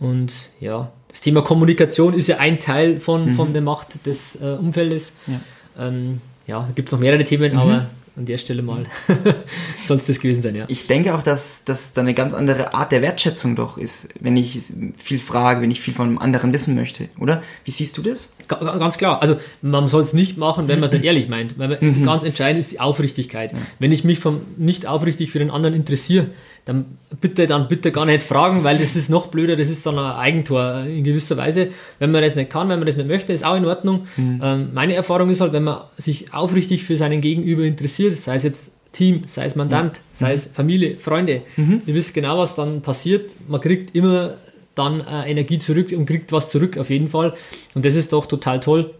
Und 0.00 0.32
ja, 0.60 0.92
das 1.08 1.20
Thema 1.20 1.42
Kommunikation 1.42 2.14
ist 2.14 2.28
ja 2.28 2.38
ein 2.38 2.58
Teil 2.58 3.00
von, 3.00 3.32
von 3.32 3.52
der 3.52 3.62
Macht 3.62 4.06
des 4.06 4.36
äh, 4.36 4.56
Umfeldes. 4.58 5.12
Ja. 5.26 5.88
Ähm, 5.88 6.20
ja, 6.46 6.60
da 6.60 6.72
gibt 6.74 6.88
es 6.88 6.92
noch 6.92 7.00
mehrere 7.00 7.24
Themen, 7.24 7.56
aber 7.56 7.86
an 8.16 8.24
der 8.26 8.38
Stelle 8.38 8.62
mal 8.62 8.86
es 9.88 10.06
das 10.06 10.20
gewesen 10.20 10.42
sein, 10.42 10.54
ja. 10.54 10.64
Ich 10.68 10.86
denke 10.86 11.14
auch, 11.14 11.22
dass 11.22 11.64
das 11.64 11.92
da 11.92 12.00
eine 12.00 12.14
ganz 12.14 12.34
andere 12.34 12.74
Art 12.74 12.92
der 12.92 13.02
Wertschätzung 13.02 13.56
doch 13.56 13.78
ist, 13.78 14.08
wenn 14.20 14.36
ich 14.36 14.58
viel 14.96 15.18
frage, 15.18 15.60
wenn 15.60 15.70
ich 15.70 15.80
viel 15.80 15.94
von 15.94 16.08
einem 16.08 16.18
anderen 16.18 16.52
wissen 16.52 16.74
möchte, 16.74 17.08
oder? 17.20 17.42
Wie 17.64 17.70
siehst 17.70 17.96
du 17.98 18.02
das? 18.02 18.34
Ga- 18.48 18.56
ga- 18.56 18.78
Ganz 18.78 18.96
klar. 18.98 19.20
Also 19.22 19.36
man 19.62 19.88
soll 19.88 20.02
es 20.02 20.12
nicht 20.12 20.36
machen, 20.38 20.68
wenn 20.68 20.80
man 20.80 20.88
es 20.88 20.92
nicht 20.92 21.04
ehrlich 21.10 21.28
meint. 21.28 21.58
Weil 21.58 21.78
man, 21.80 22.02
ganz 22.04 22.24
entscheidend 22.24 22.60
ist 22.60 22.72
die 22.72 22.80
Aufrichtigkeit. 22.80 23.54
Wenn 23.78 23.92
ich 23.92 24.04
mich 24.04 24.18
vom 24.18 24.40
nicht 24.56 24.86
aufrichtig 24.86 25.30
für 25.30 25.38
den 25.38 25.50
anderen 25.50 25.74
interessiere, 25.74 26.28
dann 26.64 26.84
bitte, 27.20 27.46
dann 27.46 27.68
bitte 27.68 27.92
gar 27.92 28.06
nicht 28.06 28.22
fragen, 28.22 28.64
weil 28.64 28.78
das 28.78 28.96
ist 28.96 29.08
noch 29.08 29.28
blöder, 29.28 29.54
das 29.54 29.68
ist 29.68 29.86
dann 29.86 29.96
ein 29.98 30.16
Eigentor 30.16 30.82
in 30.84 31.04
gewisser 31.04 31.36
Weise. 31.36 31.68
Wenn 32.00 32.10
man 32.10 32.22
das 32.22 32.34
nicht 32.34 32.50
kann, 32.50 32.68
wenn 32.68 32.80
man 32.80 32.86
das 32.86 32.96
nicht 32.96 33.06
möchte, 33.06 33.32
ist 33.32 33.44
auch 33.44 33.54
in 33.56 33.64
Ordnung. 33.66 34.06
Ähm, 34.18 34.70
meine 34.74 34.94
Erfahrung 34.94 35.30
ist 35.30 35.40
halt, 35.40 35.52
wenn 35.52 35.62
man 35.62 35.82
sich 35.96 36.34
aufrichtig 36.34 36.82
für 36.84 36.96
seinen 36.96 37.20
Gegenüber 37.20 37.62
interessiert, 37.62 38.05
sei 38.14 38.36
es 38.36 38.42
jetzt 38.44 38.70
Team, 38.92 39.22
sei 39.26 39.44
es 39.44 39.56
Mandant, 39.56 40.00
sei 40.10 40.32
es 40.32 40.46
Familie, 40.46 40.96
Freunde, 40.98 41.42
ihr 41.86 41.94
wisst 41.94 42.14
genau, 42.14 42.38
was 42.38 42.54
dann 42.54 42.80
passiert. 42.80 43.36
Man 43.48 43.60
kriegt 43.60 43.94
immer 43.94 44.36
dann 44.74 45.00
äh, 45.00 45.30
Energie 45.30 45.58
zurück 45.58 45.92
und 45.96 46.06
kriegt 46.06 46.32
was 46.32 46.50
zurück 46.50 46.78
auf 46.78 46.90
jeden 46.90 47.08
Fall. 47.08 47.34
Und 47.74 47.84
das 47.84 47.94
ist 47.94 48.12
doch 48.12 48.26
total 48.26 48.60
toll, 48.60 48.92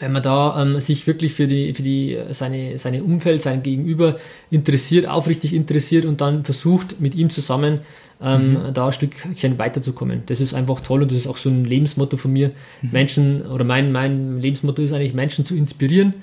wenn 0.00 0.12
man 0.12 0.22
da 0.22 0.60
ähm, 0.60 0.78
sich 0.80 1.06
wirklich 1.06 1.32
für 1.32 1.46
die, 1.46 1.72
für 1.74 1.82
die, 1.82 2.14
äh, 2.14 2.34
seine, 2.34 2.76
seine 2.76 3.02
Umfeld, 3.02 3.42
sein 3.42 3.62
Gegenüber 3.62 4.16
interessiert, 4.50 5.08
aufrichtig 5.08 5.54
interessiert 5.54 6.04
und 6.04 6.20
dann 6.20 6.44
versucht, 6.44 7.00
mit 7.00 7.14
ihm 7.14 7.30
zusammen 7.30 7.80
ähm, 8.20 8.58
da 8.72 8.86
ein 8.86 8.92
Stückchen 8.92 9.58
weiterzukommen. 9.58 10.22
Das 10.26 10.40
ist 10.40 10.54
einfach 10.54 10.80
toll 10.80 11.02
und 11.02 11.10
das 11.10 11.18
ist 11.18 11.26
auch 11.26 11.36
so 11.36 11.50
ein 11.50 11.64
Lebensmotto 11.64 12.16
von 12.16 12.32
mir. 12.32 12.50
Menschen, 12.80 13.42
oder 13.42 13.64
mein, 13.64 13.92
mein 13.92 14.40
Lebensmotto 14.40 14.82
ist 14.82 14.92
eigentlich, 14.92 15.14
Menschen 15.14 15.44
zu 15.44 15.54
inspirieren. 15.54 16.14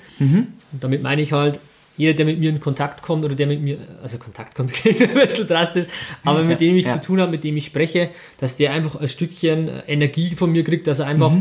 Und 0.72 0.82
damit 0.82 1.02
meine 1.02 1.22
ich 1.22 1.32
halt, 1.32 1.60
jeder, 1.96 2.14
der 2.14 2.26
mit 2.26 2.40
mir 2.40 2.48
in 2.50 2.60
Kontakt 2.60 3.02
kommt 3.02 3.24
oder 3.24 3.34
der 3.34 3.46
mit 3.46 3.60
mir, 3.62 3.78
also 4.02 4.18
Kontakt 4.18 4.54
kommt, 4.54 4.72
ein 4.84 4.94
bisschen 5.14 5.46
drastisch, 5.46 5.86
aber 6.24 6.42
mit 6.42 6.60
dem 6.60 6.76
ich 6.76 6.84
Ja. 6.86 6.94
zu 6.94 7.06
tun 7.06 7.20
habe, 7.20 7.30
mit 7.30 7.44
dem 7.44 7.56
ich 7.56 7.66
spreche, 7.66 8.10
dass 8.38 8.56
der 8.56 8.72
einfach 8.72 8.96
ein 8.96 9.08
Stückchen 9.08 9.70
Energie 9.86 10.34
von 10.34 10.50
mir 10.50 10.64
kriegt, 10.64 10.86
dass 10.86 10.98
er 10.98 11.06
einfach 11.06 11.32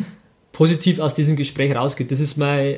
positiv 0.52 1.00
aus 1.00 1.16
diesem 1.16 1.36
Gespräch 1.36 1.76
rausgeht. 1.76 2.12
Das 2.12 2.20
ist 2.20 2.38
mein, 2.38 2.78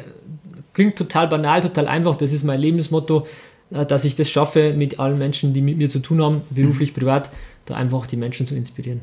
klingt 0.74 0.96
total 0.98 1.28
banal, 1.28 1.62
total 1.62 1.88
einfach, 1.88 2.16
das 2.16 2.32
ist 2.32 2.44
mein 2.44 2.60
Lebensmotto, 2.62 3.28
äh, 3.72 3.86
dass 3.86 4.06
ich 4.06 4.16
das 4.16 4.30
schaffe, 4.30 4.74
mit 4.74 5.00
allen 5.00 5.18
Menschen, 5.18 5.54
die 5.54 5.62
mit 5.62 5.78
mir 5.78 5.90
zu 5.90 6.00
tun 6.00 6.22
haben, 6.22 6.42
beruflich, 6.50 6.94
privat, 6.94 7.30
da 7.66 7.76
einfach 7.76 8.08
die 8.08 8.16
Menschen 8.18 8.46
zu 8.46 8.56
inspirieren. 8.56 9.02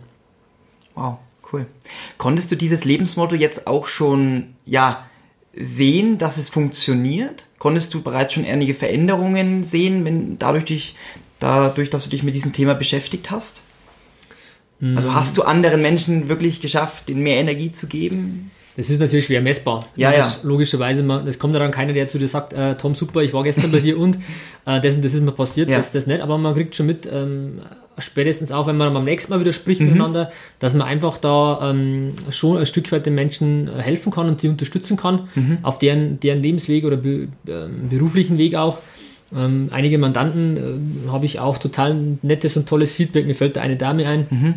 Wow, 0.94 1.16
cool. 1.52 1.66
Konntest 2.16 2.50
du 2.50 2.56
dieses 2.56 2.84
Lebensmotto 2.84 3.34
jetzt 3.36 3.66
auch 3.66 3.86
schon, 3.86 4.54
ja, 4.64 5.02
sehen, 5.54 6.16
dass 6.16 6.38
es 6.38 6.48
funktioniert? 6.48 7.46
Konntest 7.62 7.94
du 7.94 8.02
bereits 8.02 8.32
schon 8.34 8.44
einige 8.44 8.74
Veränderungen 8.74 9.62
sehen, 9.64 10.04
wenn 10.04 10.36
dadurch, 10.36 10.64
dich, 10.64 10.96
dadurch 11.38 11.90
dass 11.90 12.02
du 12.02 12.10
dich 12.10 12.24
mit 12.24 12.34
diesem 12.34 12.52
Thema 12.52 12.74
beschäftigt 12.74 13.30
hast? 13.30 13.62
Also 14.96 15.14
hast 15.14 15.36
du 15.36 15.42
anderen 15.42 15.80
Menschen 15.80 16.28
wirklich 16.28 16.60
geschafft, 16.60 17.08
denen 17.08 17.22
mehr 17.22 17.36
Energie 17.36 17.70
zu 17.70 17.86
geben? 17.86 18.50
Das 18.76 18.90
ist 18.90 18.98
natürlich 19.00 19.26
schwer 19.26 19.40
messbar. 19.40 19.86
Ja, 19.94 20.12
ja. 20.12 20.28
Logischerweise, 20.42 21.04
man, 21.04 21.24
es 21.28 21.38
kommt 21.38 21.54
daran 21.54 21.70
keiner, 21.70 21.92
der 21.92 22.08
zu 22.08 22.18
dir 22.18 22.26
sagt, 22.26 22.52
äh, 22.52 22.74
Tom, 22.74 22.96
super, 22.96 23.20
ich 23.22 23.32
war 23.32 23.44
gestern 23.44 23.70
bei 23.70 23.78
dir 23.78 23.96
und 23.96 24.16
äh, 24.66 24.80
das, 24.80 24.96
und 24.96 25.04
das 25.04 25.14
ist 25.14 25.22
mir 25.22 25.30
passiert, 25.30 25.68
Ja. 25.68 25.76
das, 25.76 25.92
das 25.92 26.08
nicht. 26.08 26.20
Aber 26.20 26.38
man 26.38 26.54
kriegt 26.54 26.74
schon 26.74 26.86
mit, 26.86 27.06
ähm, 27.06 27.60
spätestens 27.98 28.52
auch, 28.52 28.66
wenn 28.66 28.76
man 28.76 28.92
beim 28.94 29.04
nächsten 29.04 29.32
Mal 29.32 29.40
wieder 29.40 29.52
spricht 29.52 29.80
Mhm. 29.80 29.86
miteinander, 29.88 30.32
dass 30.58 30.74
man 30.74 30.86
einfach 30.86 31.18
da 31.18 31.70
ähm, 31.70 32.14
schon 32.30 32.56
ein 32.58 32.66
Stück 32.66 32.90
weit 32.92 33.06
den 33.06 33.14
Menschen 33.14 33.68
äh, 33.68 33.82
helfen 33.82 34.10
kann 34.12 34.28
und 34.28 34.40
sie 34.40 34.48
unterstützen 34.48 34.96
kann, 34.96 35.28
Mhm. 35.34 35.58
auf 35.62 35.78
deren, 35.78 36.18
deren 36.20 36.42
Lebensweg 36.42 36.84
oder 36.84 36.96
be, 36.96 37.28
ähm, 37.48 37.88
beruflichen 37.90 38.38
Weg 38.38 38.54
auch. 38.54 38.78
Ähm, 39.36 39.68
einige 39.70 39.98
Mandanten 39.98 40.56
äh, 41.06 41.10
habe 41.10 41.24
ich 41.26 41.38
auch 41.40 41.58
total 41.58 41.96
nettes 42.22 42.56
und 42.56 42.68
tolles 42.68 42.92
Feedback. 42.94 43.26
Mir 43.26 43.34
fällt 43.34 43.56
da 43.56 43.60
eine 43.62 43.76
Dame 43.76 44.06
ein, 44.06 44.26
Mhm. 44.30 44.54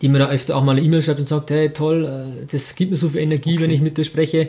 die 0.00 0.08
mir 0.08 0.18
da 0.20 0.28
öfter 0.30 0.56
auch 0.56 0.62
mal 0.64 0.72
eine 0.76 0.80
E-Mail 0.80 1.02
schreibt 1.02 1.20
und 1.20 1.28
sagt, 1.28 1.50
hey 1.50 1.70
toll, 1.70 2.04
äh, 2.04 2.46
das 2.50 2.74
gibt 2.74 2.90
mir 2.90 2.96
so 2.96 3.08
viel 3.10 3.20
Energie, 3.20 3.58
wenn 3.60 3.70
ich 3.70 3.80
mit 3.80 3.96
dir 3.98 4.04
spreche. 4.04 4.48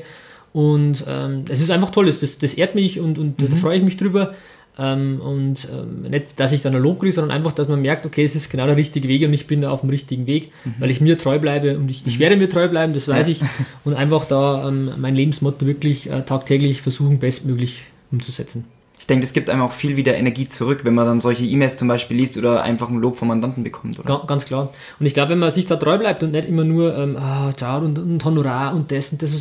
Und 0.53 1.03
ähm, 1.07 1.45
es 1.49 1.61
ist 1.61 1.71
einfach 1.71 1.89
toll, 1.89 2.05
das, 2.05 2.19
das, 2.19 2.37
das 2.37 2.53
ehrt 2.53 2.75
mich 2.75 2.99
und, 2.99 3.17
und 3.17 3.41
Mhm. 3.41 3.49
da 3.49 3.55
freue 3.55 3.77
ich 3.77 3.83
mich 3.83 3.97
drüber. 3.97 4.33
Ähm, 4.79 5.21
und 5.21 5.67
ähm, 5.71 6.09
nicht, 6.09 6.39
dass 6.39 6.51
ich 6.51 6.61
dann 6.63 6.75
ein 6.75 6.81
Lob 6.81 6.99
kriege, 6.99 7.11
sondern 7.13 7.35
einfach, 7.37 7.51
dass 7.51 7.67
man 7.67 7.81
merkt, 7.81 8.05
okay, 8.07 8.23
es 8.23 8.35
ist 8.35 8.49
genau 8.49 8.65
der 8.65 8.75
richtige 8.75 9.07
Weg 9.07 9.21
und 9.23 9.31
ich 9.33 9.45
bin 9.45 9.61
da 9.61 9.69
auf 9.69 9.81
dem 9.81 9.89
richtigen 9.91 10.25
Weg, 10.25 10.51
Mhm. 10.65 10.73
weil 10.79 10.89
ich 10.89 10.99
mir 10.99 11.17
treu 11.17 11.37
bleibe 11.37 11.77
und 11.77 11.89
ich, 11.91 12.07
ich 12.07 12.17
werde 12.17 12.37
mir 12.37 12.49
treu 12.49 12.67
bleiben, 12.67 12.93
das 12.93 13.07
weiß 13.07 13.27
ich. 13.27 13.41
Und 13.83 13.93
einfach 13.93 14.25
da 14.25 14.67
ähm, 14.67 14.91
mein 14.97 15.15
Lebensmotto 15.15 15.65
wirklich 15.67 16.09
äh, 16.09 16.23
tagtäglich 16.23 16.81
versuchen, 16.81 17.19
bestmöglich 17.19 17.83
umzusetzen. 18.11 18.65
Ich 19.03 19.07
denke, 19.07 19.25
es 19.25 19.33
gibt 19.33 19.50
einem 19.50 19.62
auch 19.63 19.74
viel 19.74 19.98
wieder 19.98 20.15
Energie 20.15 20.48
zurück, 20.48 20.86
wenn 20.86 20.93
man 20.93 21.05
dann 21.05 21.19
solche 21.19 21.43
E-Mails 21.43 21.75
zum 21.75 21.89
Beispiel 21.89 22.15
liest 22.15 22.38
oder 22.38 22.63
einfach 22.63 22.88
ein 22.88 23.00
Lob 23.00 23.17
vom 23.17 23.27
Mandanten 23.27 23.62
bekommt, 23.62 24.00
oder? 24.00 24.07
Ga- 24.07 24.25
Ganz 24.27 24.45
klar. 24.45 24.72
Und 24.98 25.05
ich 25.05 25.13
glaube, 25.13 25.31
wenn 25.31 25.39
man 25.39 25.51
sich 25.51 25.65
da 25.65 25.75
treu 25.75 25.98
bleibt 25.98 26.24
und 26.24 26.31
nicht 26.31 26.48
immer 26.48 26.63
nur, 26.63 26.98
ähm, 26.98 27.17
ah, 27.17 27.51
ciao 27.53 27.81
und, 27.83 28.00
und 28.00 28.24
Honorar 28.24 28.74
und 28.74 28.93
das 28.93 29.12
und 29.12 29.22
das, 29.22 29.31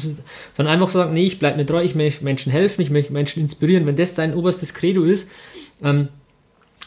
sondern 0.57 0.75
einfach 0.75 0.89
sagen, 0.89 1.13
nee, 1.15 1.27
ich 1.27 1.39
bleibe 1.39 1.59
mir 1.59 1.65
treu, 1.65 1.81
ich 1.81 1.95
möchte 1.95 2.25
Menschen 2.25 2.51
helfen, 2.51 2.81
ich 2.83 2.91
möchte 2.91 3.13
Menschen 3.13 3.41
inspirieren. 3.41 3.87
Wenn 3.87 3.95
das 3.95 4.15
dein 4.15 4.35
oberstes 4.35 4.75
Credo 4.75 5.05
ist, 5.05 5.29
ähm, 5.81 6.09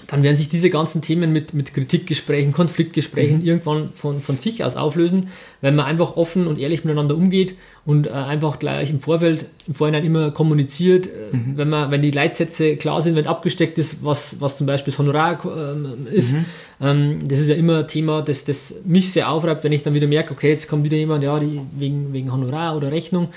dann 0.08 0.22
werden 0.24 0.36
sich 0.36 0.50
diese 0.50 0.70
ganzen 0.70 1.02
Themen 1.02 1.32
mit, 1.32 1.54
mit 1.54 1.74
Kritikgesprächen, 1.74 2.52
Konfliktgesprächen 2.52 3.42
irgendwann 3.42 3.92
von, 3.94 4.22
von 4.22 4.38
sich 4.38 4.66
aus 4.66 4.76
auflösen, 4.76 5.30
wenn 5.66 5.74
man 5.74 5.88
einfach 5.88 6.16
offen 6.16 6.46
und 6.46 6.60
ehrlich 6.60 6.84
miteinander 6.84 7.18
umgeht 7.18 7.56
und 7.88 8.06
äh, 8.06 8.12
einfach 8.12 8.60
gleich 8.60 8.92
im 8.92 9.00
Vorfeld, 9.00 9.48
im 9.66 9.74
Vorhinein 9.74 10.06
immer 10.06 10.30
kommuniziert, 10.30 11.08
äh, 11.08 11.10
wenn 11.56 11.70
man, 11.70 11.90
wenn 11.90 12.04
die 12.04 12.12
Leitsätze 12.12 12.78
klar 12.78 13.02
sind, 13.02 13.16
wenn 13.16 13.26
abgesteckt 13.26 13.80
ist, 13.80 14.06
was, 14.06 14.40
was 14.40 14.60
zum 14.60 14.68
Beispiel 14.68 14.92
das 14.92 15.00
Honorar 15.00 15.40
ähm, 15.44 16.06
ist. 16.14 16.36
Ähm, 16.80 17.28
das 17.28 17.40
ist 17.40 17.50
ja 17.50 17.56
immer 17.56 17.88
Thema, 17.88 18.22
das, 18.22 18.46
das 18.46 18.76
mich 18.86 19.12
sehr 19.12 19.28
aufreibt, 19.32 19.64
wenn 19.64 19.72
ich 19.72 19.82
dann 19.82 19.96
wieder 19.96 20.06
merke, 20.06 20.34
okay, 20.34 20.52
jetzt 20.52 20.68
kommt 20.68 20.84
wieder 20.84 20.98
jemand, 20.98 21.24
ja, 21.24 21.40
die, 21.40 21.60
wegen, 21.76 22.14
wegen 22.14 22.32
Honorar 22.32 22.78
oder 22.78 22.92
Rechnung. 22.92 23.30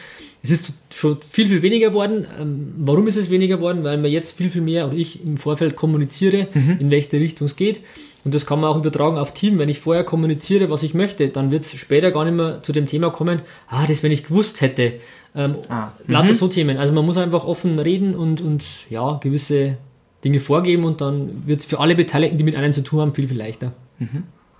Es 0.42 0.50
ist 0.50 0.74
schon 0.90 1.16
viel, 1.26 1.48
viel 1.48 1.62
weniger 1.62 1.88
geworden. 1.88 2.26
Ähm, 2.38 2.74
warum 2.76 3.08
ist 3.08 3.16
es 3.16 3.30
weniger 3.30 3.56
geworden? 3.56 3.84
Weil 3.84 3.96
man 3.96 4.10
jetzt 4.10 4.36
viel, 4.36 4.50
viel 4.50 4.60
mehr 4.60 4.86
oder 4.86 4.98
ich 4.98 5.24
im 5.24 5.38
Vorfeld 5.38 5.76
kommuniziere, 5.76 6.48
in 6.78 6.90
welche 6.90 7.12
Richtung 7.12 7.46
es 7.46 7.56
geht. 7.56 7.80
Und 8.24 8.34
das 8.34 8.46
kann 8.46 8.60
man 8.60 8.70
auch 8.70 8.76
übertragen 8.76 9.16
auf 9.16 9.32
Team. 9.32 9.58
Wenn 9.58 9.68
ich 9.68 9.80
vorher 9.80 10.04
kommuniziere, 10.04 10.70
was 10.70 10.82
ich 10.82 10.92
möchte, 10.94 11.28
dann 11.28 11.50
wird 11.50 11.62
es 11.62 11.72
später 11.78 12.10
gar 12.10 12.24
nicht 12.24 12.34
mehr 12.36 12.62
zu 12.62 12.72
dem 12.72 12.86
Thema 12.86 13.10
kommen, 13.10 13.40
ah, 13.68 13.86
das, 13.86 14.02
wenn 14.02 14.12
ich 14.12 14.24
gewusst 14.24 14.60
hätte. 14.60 14.94
Ähm, 15.36 15.56
Ah, 15.68 15.92
Lauter 16.06 16.34
so 16.34 16.48
Themen. 16.48 16.76
Also 16.78 16.92
man 16.92 17.06
muss 17.06 17.16
einfach 17.16 17.44
offen 17.44 17.78
reden 17.78 18.14
und, 18.14 18.40
und 18.40 18.64
ja, 18.90 19.18
gewisse 19.22 19.76
Dinge 20.24 20.40
vorgeben 20.40 20.84
und 20.84 21.00
dann 21.00 21.46
wird 21.46 21.60
es 21.60 21.66
für 21.66 21.78
alle 21.78 21.94
Beteiligten, 21.94 22.38
die 22.38 22.44
mit 22.44 22.56
einem 22.56 22.72
zu 22.72 22.82
tun 22.82 23.00
haben, 23.00 23.14
viel, 23.14 23.28
viel 23.28 23.38
leichter. 23.38 23.72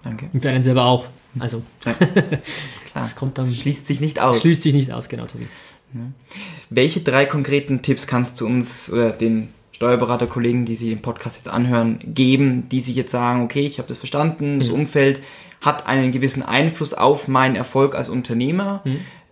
Danke. 0.04 0.30
Und 0.32 0.40
für 0.42 0.50
einen 0.50 0.62
selber 0.62 0.84
auch. 0.84 1.06
Also, 1.38 1.62
Ja. 1.84 1.94
das 2.94 3.16
kommt 3.16 3.38
dann, 3.38 3.46
Das 3.46 3.56
schließt 3.56 3.86
sich 3.86 4.00
nicht 4.00 4.20
aus. 4.20 4.40
schließt 4.40 4.62
sich 4.62 4.72
nicht 4.74 4.92
aus, 4.92 5.08
genau, 5.08 5.26
Tobi. 5.26 5.46
Welche 6.70 7.00
drei 7.00 7.24
konkreten 7.24 7.82
Tipps 7.82 8.06
kannst 8.06 8.40
du 8.40 8.46
uns 8.46 8.92
oder 8.92 9.10
den 9.10 9.48
Steuerberaterkollegen, 9.78 10.64
die 10.64 10.74
sich 10.74 10.88
den 10.88 11.02
Podcast 11.02 11.36
jetzt 11.36 11.48
anhören, 11.48 12.00
geben, 12.04 12.68
die 12.68 12.80
sich 12.80 12.96
jetzt 12.96 13.12
sagen, 13.12 13.44
okay, 13.44 13.64
ich 13.64 13.78
habe 13.78 13.86
das 13.86 13.98
verstanden, 13.98 14.58
das 14.58 14.70
Umfeld 14.70 15.22
hat 15.60 15.86
einen 15.86 16.10
gewissen 16.10 16.42
Einfluss 16.42 16.94
auf 16.94 17.28
meinen 17.28 17.54
Erfolg 17.54 17.94
als 17.94 18.08
Unternehmer. 18.08 18.82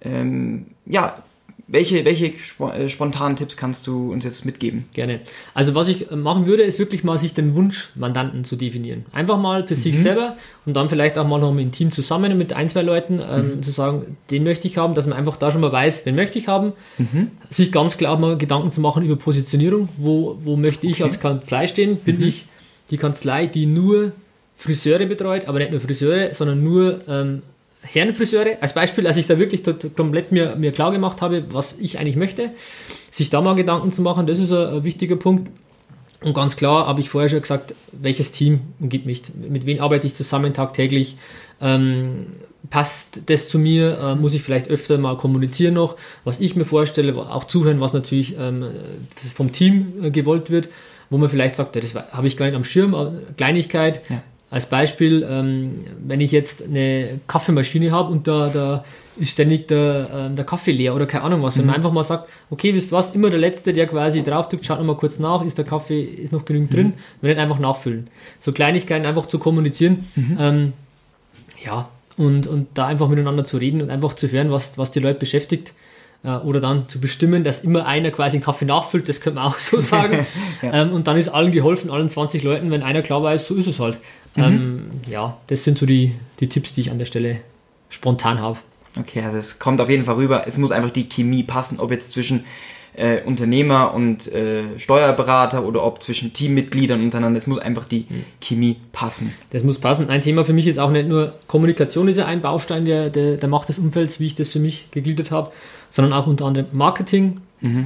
Ähm, 0.02 0.66
ja, 0.84 1.16
welche, 1.68 2.04
welche 2.04 2.26
äh, 2.26 2.88
spontanen 2.88 3.36
Tipps 3.36 3.56
kannst 3.56 3.86
du 3.88 4.12
uns 4.12 4.24
jetzt 4.24 4.44
mitgeben? 4.44 4.84
Gerne. 4.94 5.20
Also 5.52 5.74
was 5.74 5.88
ich 5.88 6.10
äh, 6.10 6.16
machen 6.16 6.46
würde, 6.46 6.62
ist 6.62 6.78
wirklich 6.78 7.02
mal 7.02 7.18
sich 7.18 7.34
den 7.34 7.56
Wunschmandanten 7.56 8.44
zu 8.44 8.54
definieren. 8.54 9.04
Einfach 9.12 9.36
mal 9.36 9.66
für 9.66 9.74
sich 9.74 9.98
selber 9.98 10.36
und 10.64 10.74
dann 10.74 10.88
vielleicht 10.88 11.18
auch 11.18 11.26
mal 11.26 11.40
noch 11.40 11.52
mit 11.52 11.64
dem 11.64 11.72
Team 11.72 11.90
zusammen 11.90 12.38
mit 12.38 12.52
ein, 12.52 12.68
zwei 12.68 12.82
Leuten 12.82 13.20
ähm, 13.20 13.62
zu 13.62 13.72
sagen, 13.72 14.16
den 14.30 14.44
möchte 14.44 14.68
ich 14.68 14.78
haben, 14.78 14.94
dass 14.94 15.06
man 15.06 15.18
einfach 15.18 15.36
da 15.36 15.50
schon 15.50 15.60
mal 15.60 15.72
weiß, 15.72 16.06
wen 16.06 16.14
möchte 16.14 16.38
ich 16.38 16.46
haben. 16.46 16.72
Sich 17.50 17.72
ganz 17.72 17.96
klar 17.96 18.16
mal 18.18 18.38
Gedanken 18.38 18.70
zu 18.70 18.80
machen 18.80 19.04
über 19.04 19.16
Positionierung. 19.16 19.88
Wo, 19.96 20.38
wo 20.42 20.56
möchte 20.56 20.86
ich 20.86 21.02
als 21.02 21.18
Kanzlei 21.20 21.66
stehen? 21.66 21.96
Bin 21.96 22.22
ich 22.22 22.46
die 22.90 22.96
Kanzlei, 22.96 23.46
die 23.46 23.66
nur 23.66 24.12
Friseure 24.56 25.06
betreut, 25.06 25.46
aber 25.46 25.58
nicht 25.58 25.70
nur 25.70 25.80
Friseure, 25.80 26.32
sondern 26.32 26.62
nur 26.62 27.00
ähm, 27.08 27.42
Herrenfriseure. 27.92 28.58
Als 28.60 28.74
Beispiel, 28.74 29.06
als 29.06 29.16
ich 29.16 29.26
da 29.26 29.38
wirklich 29.38 29.62
komplett 29.96 30.32
mir, 30.32 30.56
mir 30.56 30.72
klar 30.72 30.92
gemacht 30.92 31.22
habe, 31.22 31.44
was 31.50 31.76
ich 31.78 31.98
eigentlich 31.98 32.16
möchte, 32.16 32.50
sich 33.10 33.30
da 33.30 33.40
mal 33.40 33.54
Gedanken 33.54 33.92
zu 33.92 34.02
machen, 34.02 34.26
das 34.26 34.38
ist 34.38 34.52
ein, 34.52 34.68
ein 34.68 34.84
wichtiger 34.84 35.16
Punkt. 35.16 35.50
Und 36.22 36.34
ganz 36.34 36.56
klar 36.56 36.86
habe 36.86 37.00
ich 37.00 37.10
vorher 37.10 37.28
schon 37.28 37.40
gesagt, 37.40 37.74
welches 37.92 38.32
Team 38.32 38.60
umgibt 38.80 39.06
mich, 39.06 39.22
mit 39.48 39.66
wem 39.66 39.80
arbeite 39.80 40.06
ich 40.06 40.14
zusammen 40.14 40.54
tagtäglich, 40.54 41.16
ähm, 41.60 42.26
passt 42.70 43.20
das 43.26 43.48
zu 43.48 43.58
mir, 43.58 43.98
äh, 43.98 44.14
muss 44.14 44.34
ich 44.34 44.42
vielleicht 44.42 44.68
öfter 44.68 44.98
mal 44.98 45.16
kommunizieren 45.16 45.74
noch, 45.74 45.96
was 46.24 46.40
ich 46.40 46.56
mir 46.56 46.64
vorstelle, 46.64 47.16
auch 47.16 47.44
zuhören, 47.44 47.80
was 47.80 47.92
natürlich 47.92 48.36
ähm, 48.38 48.66
vom 49.34 49.52
Team 49.52 49.92
äh, 50.02 50.10
gewollt 50.10 50.50
wird, 50.50 50.68
wo 51.10 51.18
man 51.18 51.28
vielleicht 51.28 51.56
sagt, 51.56 51.76
ja, 51.76 51.82
das 51.82 51.94
habe 51.94 52.26
ich 52.26 52.36
gar 52.36 52.46
nicht 52.46 52.56
am 52.56 52.64
Schirm, 52.64 53.20
Kleinigkeit. 53.36 54.08
Ja. 54.10 54.22
Als 54.48 54.66
Beispiel, 54.66 55.26
ähm, 55.28 55.72
wenn 56.06 56.20
ich 56.20 56.30
jetzt 56.30 56.64
eine 56.64 57.20
Kaffeemaschine 57.26 57.90
habe 57.90 58.12
und 58.12 58.28
da, 58.28 58.48
da 58.48 58.84
ist 59.16 59.30
ständig 59.30 59.66
der, 59.66 60.08
ähm, 60.14 60.36
der 60.36 60.44
Kaffee 60.44 60.70
leer 60.70 60.94
oder 60.94 61.06
keine 61.06 61.24
Ahnung 61.24 61.42
was, 61.42 61.56
wenn 61.58 61.66
man 61.66 61.74
einfach 61.74 61.90
mal 61.90 62.04
sagt, 62.04 62.28
okay, 62.50 62.72
wisst 62.72 62.92
ihr 62.92 62.96
was, 62.96 63.10
immer 63.10 63.28
der 63.28 63.40
Letzte, 63.40 63.74
der 63.74 63.88
quasi 63.88 64.22
draufdrückt, 64.22 64.64
schaut 64.64 64.78
nochmal 64.78 64.96
kurz 64.96 65.18
nach, 65.18 65.44
ist 65.44 65.58
der 65.58 65.64
Kaffee, 65.64 66.00
ist 66.00 66.32
noch 66.32 66.44
genügend 66.44 66.72
drin, 66.72 66.92
wenn 67.20 67.30
nicht 67.30 67.40
einfach 67.40 67.58
nachfüllen. 67.58 68.08
So 68.38 68.52
Kleinigkeiten 68.52 69.04
einfach 69.04 69.26
zu 69.26 69.38
kommunizieren, 69.38 70.06
ähm, 70.38 70.74
ja, 71.64 71.88
und, 72.16 72.46
und 72.46 72.68
da 72.74 72.86
einfach 72.86 73.08
miteinander 73.08 73.44
zu 73.44 73.56
reden 73.56 73.82
und 73.82 73.90
einfach 73.90 74.14
zu 74.14 74.30
hören, 74.30 74.50
was, 74.50 74.78
was 74.78 74.90
die 74.90 75.00
Leute 75.00 75.18
beschäftigt. 75.18 75.72
Oder 76.22 76.60
dann 76.60 76.88
zu 76.88 76.98
bestimmen, 76.98 77.44
dass 77.44 77.60
immer 77.60 77.86
einer 77.86 78.10
quasi 78.10 78.36
einen 78.36 78.44
Kaffee 78.44 78.64
nachfüllt, 78.64 79.08
das 79.08 79.20
könnte 79.20 79.38
man 79.38 79.48
auch 79.48 79.58
so 79.60 79.80
sagen. 79.80 80.26
ähm, 80.62 80.92
und 80.92 81.06
dann 81.06 81.16
ist 81.16 81.28
allen 81.28 81.52
geholfen, 81.52 81.88
allen 81.88 82.08
20 82.08 82.42
Leuten, 82.42 82.70
wenn 82.70 82.82
einer 82.82 83.02
klar 83.02 83.22
weiß, 83.22 83.46
so 83.46 83.54
ist 83.54 83.68
es 83.68 83.78
halt. 83.78 83.98
Ähm, 84.36 84.90
ja, 85.08 85.36
das 85.46 85.62
sind 85.64 85.78
so 85.78 85.86
die, 85.86 86.14
die 86.40 86.48
Tipps, 86.48 86.72
die 86.72 86.80
ich 86.80 86.90
an 86.90 86.98
der 86.98 87.06
Stelle 87.06 87.40
spontan 87.90 88.40
habe. 88.40 88.58
Okay, 88.98 89.20
also 89.22 89.38
es 89.38 89.58
kommt 89.58 89.80
auf 89.80 89.90
jeden 89.90 90.04
Fall 90.04 90.16
rüber. 90.16 90.44
Es 90.46 90.58
muss 90.58 90.72
einfach 90.72 90.90
die 90.90 91.08
Chemie 91.08 91.42
passen, 91.42 91.78
ob 91.78 91.90
jetzt 91.90 92.12
zwischen 92.12 92.44
äh, 92.96 93.22
Unternehmer 93.24 93.94
und 93.94 94.32
äh, 94.32 94.78
Steuerberater 94.78 95.64
oder 95.64 95.84
ob 95.84 96.02
zwischen 96.02 96.32
Teammitgliedern 96.32 97.02
untereinander. 97.02 97.38
Es 97.38 97.46
muss 97.46 97.58
einfach 97.58 97.84
die 97.84 98.06
Chemie 98.40 98.76
passen. 98.92 99.32
Das 99.50 99.62
muss 99.64 99.78
passen. 99.78 100.08
Ein 100.08 100.22
Thema 100.22 100.44
für 100.44 100.52
mich 100.52 100.66
ist 100.66 100.78
auch 100.78 100.90
nicht 100.90 101.08
nur 101.08 101.34
Kommunikation 101.46 102.08
ist 102.08 102.16
ja 102.16 102.26
ein 102.26 102.40
Baustein 102.40 102.84
der, 102.84 103.10
der, 103.10 103.36
der 103.36 103.48
Macht 103.48 103.68
des 103.68 103.78
Umfelds, 103.78 104.20
wie 104.20 104.26
ich 104.26 104.34
das 104.34 104.48
für 104.48 104.58
mich 104.60 104.90
gegliedert 104.90 105.30
habe, 105.30 105.52
sondern 105.90 106.12
auch 106.12 106.26
unter 106.26 106.46
anderem 106.46 106.66
Marketing. 106.72 107.40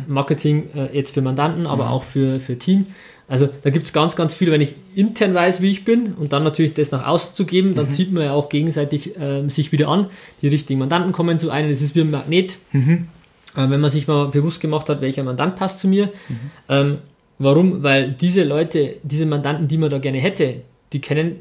Marketing 0.08 0.68
äh, 0.74 0.96
jetzt 0.96 1.14
für 1.14 1.22
Mandanten, 1.22 1.66
aber 1.66 1.90
auch 1.90 2.02
für, 2.02 2.36
für 2.36 2.58
Team. 2.58 2.86
Also 3.28 3.48
da 3.62 3.70
gibt 3.70 3.86
es 3.86 3.92
ganz, 3.92 4.16
ganz 4.16 4.34
viel, 4.34 4.50
wenn 4.50 4.60
ich 4.60 4.74
intern 4.96 5.32
weiß, 5.34 5.62
wie 5.62 5.70
ich 5.70 5.84
bin 5.84 6.14
und 6.14 6.32
dann 6.32 6.42
natürlich 6.42 6.74
das 6.74 6.90
nach 6.90 7.06
außen 7.06 7.34
zu 7.34 7.44
geben, 7.44 7.76
dann 7.76 7.88
zieht 7.90 8.12
man 8.12 8.24
ja 8.24 8.32
auch 8.32 8.48
gegenseitig 8.48 9.12
ähm, 9.20 9.48
sich 9.48 9.70
wieder 9.70 9.88
an. 9.88 10.06
Die 10.42 10.48
richtigen 10.48 10.80
Mandanten 10.80 11.12
kommen 11.12 11.38
zu 11.38 11.48
einem, 11.50 11.70
das 11.70 11.80
ist 11.80 11.94
wie 11.94 12.00
ein 12.00 12.10
Magnet. 12.10 12.58
Äh, 13.56 13.68
wenn 13.70 13.80
man 13.80 13.90
sich 13.90 14.06
mal 14.08 14.28
bewusst 14.28 14.60
gemacht 14.60 14.88
hat, 14.88 15.00
welcher 15.00 15.22
Mandant 15.22 15.56
passt 15.56 15.80
zu 15.80 15.88
mir. 15.88 16.10
Ähm, 16.68 16.98
Warum? 17.40 17.82
Weil 17.82 18.10
diese 18.10 18.44
Leute, 18.44 18.96
diese 19.02 19.24
Mandanten, 19.24 19.66
die 19.66 19.78
man 19.78 19.88
da 19.88 19.98
gerne 19.98 20.18
hätte, 20.18 20.56
die 20.92 21.00
kennen 21.00 21.36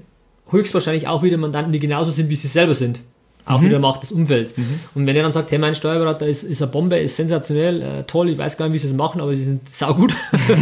höchstwahrscheinlich 0.50 1.10
auch 1.10 1.24
wieder 1.24 1.38
Mandanten, 1.38 1.74
die 1.74 1.80
genauso 1.80 2.12
sind, 2.12 2.30
wie 2.30 2.36
sie 2.36 2.48
selber 2.48 2.74
sind. 2.74 3.02
Auch 3.46 3.60
mhm. 3.60 3.66
wieder 3.66 3.80
Macht 3.80 4.04
des 4.04 4.14
Umfelds. 4.14 4.56
Mhm. 4.56 4.80
Und 4.96 5.08
wenn 5.08 5.16
er 5.18 5.24
dann 5.24 5.34
sagt, 5.34 5.52
hey, 5.52 5.60
mein 5.60 5.76
Steuerberater 5.76 6.26
ist, 6.26 6.44
ist 6.44 6.62
eine 6.62 6.72
Bombe, 6.72 6.98
ist 6.98 7.18
sensationell, 7.18 7.82
äh, 7.82 8.04
toll, 8.04 8.30
ich 8.30 8.38
weiß 8.38 8.56
gar 8.56 8.68
nicht, 8.68 8.76
wie 8.76 8.78
sie 8.78 8.88
es 8.88 8.94
machen, 8.94 9.20
aber 9.20 9.36
sie 9.36 9.44
sind 9.44 9.68
saugut, 9.68 10.14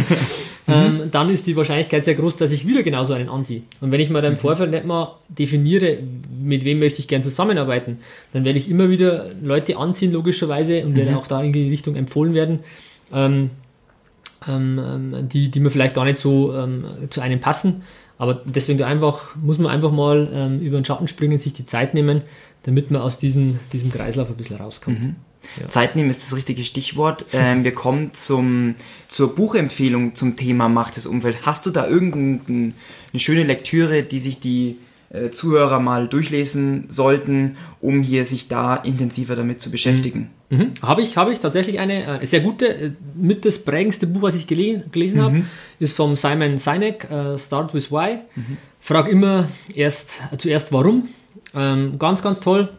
ähm, 0.68 0.98
mhm. 0.98 1.10
dann 1.10 1.30
ist 1.30 1.46
die 1.46 1.56
Wahrscheinlichkeit 1.56 2.04
sehr 2.04 2.14
groß, 2.14 2.36
dass 2.36 2.52
ich 2.52 2.66
wieder 2.66 2.82
genauso 2.82 3.14
einen 3.14 3.30
anziehe. 3.30 3.62
Und 3.80 3.90
wenn 3.90 4.00
ich 4.00 4.10
mir 4.10 4.20
dann 4.20 4.32
im 4.32 4.38
mhm. 4.38 4.42
Vorfeld 4.42 4.70
nicht 4.70 4.84
mal 4.84 5.16
definiere, 5.30 5.98
mit 6.42 6.64
wem 6.64 6.78
möchte 6.78 7.00
ich 7.00 7.08
gern 7.08 7.22
zusammenarbeiten, 7.22 7.98
dann 8.34 8.44
werde 8.44 8.58
ich 8.58 8.70
immer 8.70 8.90
wieder 8.90 9.30
Leute 9.42 9.78
anziehen, 9.78 10.12
logischerweise, 10.12 10.84
und 10.84 10.94
werde 10.94 11.12
mhm. 11.12 11.16
auch 11.16 11.26
da 11.26 11.42
in 11.42 11.54
die 11.54 11.70
Richtung 11.70 11.96
empfohlen 11.96 12.34
werden, 12.34 12.60
ähm, 13.14 13.50
ähm, 14.46 14.78
ähm, 14.78 15.28
die, 15.28 15.50
die 15.50 15.60
mir 15.60 15.70
vielleicht 15.70 15.94
gar 15.94 16.04
nicht 16.04 16.18
so 16.18 16.54
ähm, 16.54 16.84
zu 17.08 17.22
einem 17.22 17.40
passen. 17.40 17.82
Aber 18.18 18.42
deswegen 18.44 18.82
einfach, 18.82 19.36
muss 19.36 19.58
man 19.58 19.72
einfach 19.72 19.92
mal 19.92 20.28
ähm, 20.34 20.60
über 20.60 20.78
den 20.78 20.84
Schatten 20.84 21.08
springen, 21.08 21.38
sich 21.38 21.54
die 21.54 21.64
Zeit 21.64 21.94
nehmen, 21.94 22.22
damit 22.64 22.90
man 22.90 23.00
aus 23.00 23.16
diesem, 23.16 23.58
diesem 23.72 23.90
Kreislauf 23.90 24.28
ein 24.28 24.36
bisschen 24.36 24.56
rauskommt. 24.56 25.00
Mhm. 25.00 25.16
Ja. 25.60 25.68
Zeit 25.68 25.96
nehmen 25.96 26.10
ist 26.10 26.22
das 26.24 26.36
richtige 26.36 26.64
Stichwort. 26.64 27.26
Ähm, 27.38 27.62
wir 27.62 27.72
kommen 27.72 28.12
zum, 28.14 28.74
zur 29.06 29.34
Buchempfehlung 29.34 30.14
zum 30.16 30.34
Thema 30.34 30.68
Macht 30.68 30.96
des 30.96 31.06
Umfelds. 31.06 31.38
Hast 31.42 31.66
du 31.66 31.70
da 31.70 31.86
irgendeine 31.86 32.72
schöne 33.14 33.44
Lektüre, 33.44 34.02
die 34.02 34.18
sich 34.18 34.40
die 34.40 34.78
äh, 35.10 35.30
Zuhörer 35.30 35.78
mal 35.78 36.08
durchlesen 36.08 36.86
sollten, 36.88 37.56
um 37.80 38.02
hier 38.02 38.24
sich 38.24 38.48
da 38.48 38.76
intensiver 38.76 39.36
damit 39.36 39.60
zu 39.60 39.70
beschäftigen? 39.70 40.30
Mhm. 40.50 40.58
Mhm. 40.58 40.72
Habe 40.82 41.02
ich, 41.02 41.16
habe 41.16 41.32
ich 41.32 41.40
tatsächlich 41.40 41.78
eine 41.78 42.20
äh, 42.20 42.26
sehr 42.26 42.40
gute, 42.40 42.66
äh, 42.68 42.90
mit 43.14 43.44
das 43.44 43.58
prägendste 43.58 44.06
Buch, 44.06 44.22
was 44.22 44.34
ich 44.34 44.46
gele 44.46 44.84
gelesen 44.90 45.18
mhm. 45.18 45.22
habe, 45.22 45.44
ist 45.78 45.96
vom 45.96 46.16
Simon 46.16 46.58
Sinek, 46.58 47.06
uh, 47.10 47.38
Start 47.38 47.74
with 47.74 47.92
Why. 47.92 48.18
Mhm. 48.34 48.56
Frag 48.80 49.08
immer 49.08 49.48
erst, 49.74 50.18
zuerst 50.38 50.72
warum. 50.72 51.08
Ähm, 51.54 51.98
ganz, 51.98 52.22
ganz 52.22 52.40
toll. 52.40 52.70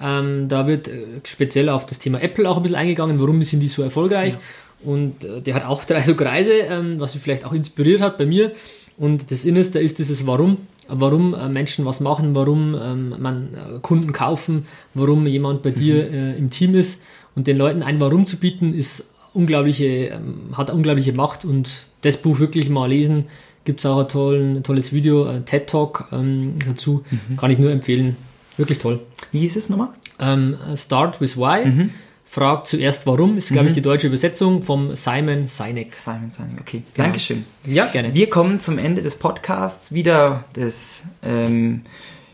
Ähm, 0.00 0.48
da 0.48 0.66
wird 0.66 0.88
äh, 0.88 1.04
speziell 1.24 1.68
auf 1.68 1.86
das 1.86 1.98
Thema 1.98 2.20
Apple 2.20 2.48
auch 2.48 2.56
ein 2.58 2.62
bisschen 2.62 2.76
eingegangen, 2.76 3.18
warum 3.20 3.42
sind 3.42 3.60
die 3.60 3.68
so 3.68 3.82
erfolgreich. 3.82 4.34
Ja. 4.34 4.90
Und 4.90 5.24
äh, 5.24 5.40
der 5.40 5.54
hat 5.54 5.64
auch 5.64 5.84
drei 5.86 6.02
so 6.02 6.14
Kreise, 6.14 6.52
ähm, 6.52 6.98
was 6.98 7.14
mich 7.14 7.22
vielleicht 7.22 7.44
auch 7.44 7.52
inspiriert 7.52 8.00
hat 8.00 8.18
bei 8.18 8.26
mir. 8.26 8.52
Und 8.98 9.30
das 9.30 9.44
Innerste 9.44 9.78
ist 9.78 9.98
dieses 9.98 10.26
Warum. 10.26 10.58
Warum 10.88 11.34
äh, 11.34 11.48
Menschen 11.48 11.84
was 11.84 12.00
machen, 12.00 12.34
warum 12.34 12.76
ähm, 12.80 13.14
man 13.18 13.48
äh, 13.54 13.78
Kunden 13.80 14.12
kaufen, 14.12 14.66
warum 14.94 15.26
jemand 15.26 15.62
bei 15.62 15.70
mhm. 15.70 15.74
dir 15.74 16.12
äh, 16.12 16.38
im 16.38 16.50
Team 16.50 16.74
ist. 16.74 17.02
Und 17.34 17.46
den 17.46 17.56
Leuten 17.56 17.82
ein 17.82 18.00
Warum 18.00 18.26
zu 18.26 18.36
bieten, 18.36 18.72
ist 18.72 19.08
unglaubliche, 19.32 19.84
ähm, 19.84 20.56
hat 20.56 20.70
unglaubliche 20.70 21.12
Macht. 21.12 21.44
Und 21.44 21.88
das 22.02 22.16
Buch 22.18 22.38
wirklich 22.38 22.68
mal 22.68 22.88
lesen, 22.88 23.26
gibt 23.64 23.80
es 23.80 23.86
auch 23.86 23.98
ein, 23.98 24.08
tollen, 24.08 24.62
tolles 24.62 24.92
Video, 24.92 25.24
ein 25.24 25.44
TED 25.44 25.66
Talk 25.66 26.04
ähm, 26.12 26.54
dazu. 26.66 27.02
Mhm. 27.10 27.36
Kann 27.36 27.50
ich 27.50 27.58
nur 27.58 27.72
empfehlen. 27.72 28.16
Wirklich 28.56 28.78
toll. 28.78 29.00
Wie 29.32 29.40
hieß 29.40 29.56
es 29.56 29.68
nochmal? 29.68 29.88
Ähm, 30.18 30.56
Start 30.74 31.20
with 31.20 31.36
Why. 31.36 31.66
Mhm. 31.66 31.90
Frag 32.28 32.66
zuerst 32.66 33.06
warum, 33.06 33.36
ist, 33.36 33.48
glaube 33.48 33.62
mhm. 33.62 33.68
ich, 33.68 33.74
die 33.74 33.82
deutsche 33.82 34.08
Übersetzung 34.08 34.62
vom 34.62 34.94
Simon 34.94 35.46
Sinek. 35.46 35.94
Simon 35.94 36.30
Sinek, 36.30 36.60
okay. 36.60 36.82
Genau. 36.92 37.06
Dankeschön. 37.06 37.46
Ja, 37.64 37.86
gerne. 37.86 38.14
Wir 38.14 38.28
kommen 38.28 38.60
zum 38.60 38.78
Ende 38.78 39.00
des 39.00 39.16
Podcasts. 39.16 39.92
Wieder 39.92 40.44
das, 40.54 41.04
ähm, 41.22 41.82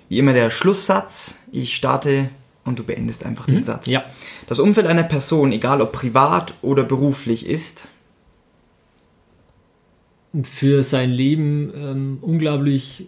wie 0.09 0.19
immer 0.19 0.33
der 0.33 0.51
Schlusssatz. 0.51 1.41
Ich 1.53 1.77
starte 1.77 2.31
und 2.65 2.79
du 2.79 2.85
beendest 2.85 3.25
einfach 3.25 3.47
mhm. 3.49 3.57
den 3.57 3.65
Satz. 3.65 3.87
Ja. 3.87 4.05
Das 4.47 4.61
Umfeld 4.61 4.87
einer 4.87 5.03
Person, 5.03 5.53
egal 5.53 5.81
ob 5.83 5.93
privat 5.93 6.55
oder 6.63 6.85
beruflich, 6.85 7.47
ist 7.47 7.85
für 10.43 10.83
sein 10.83 11.11
Leben 11.11 11.73
ähm, 11.77 12.19
unglaublich 12.23 13.07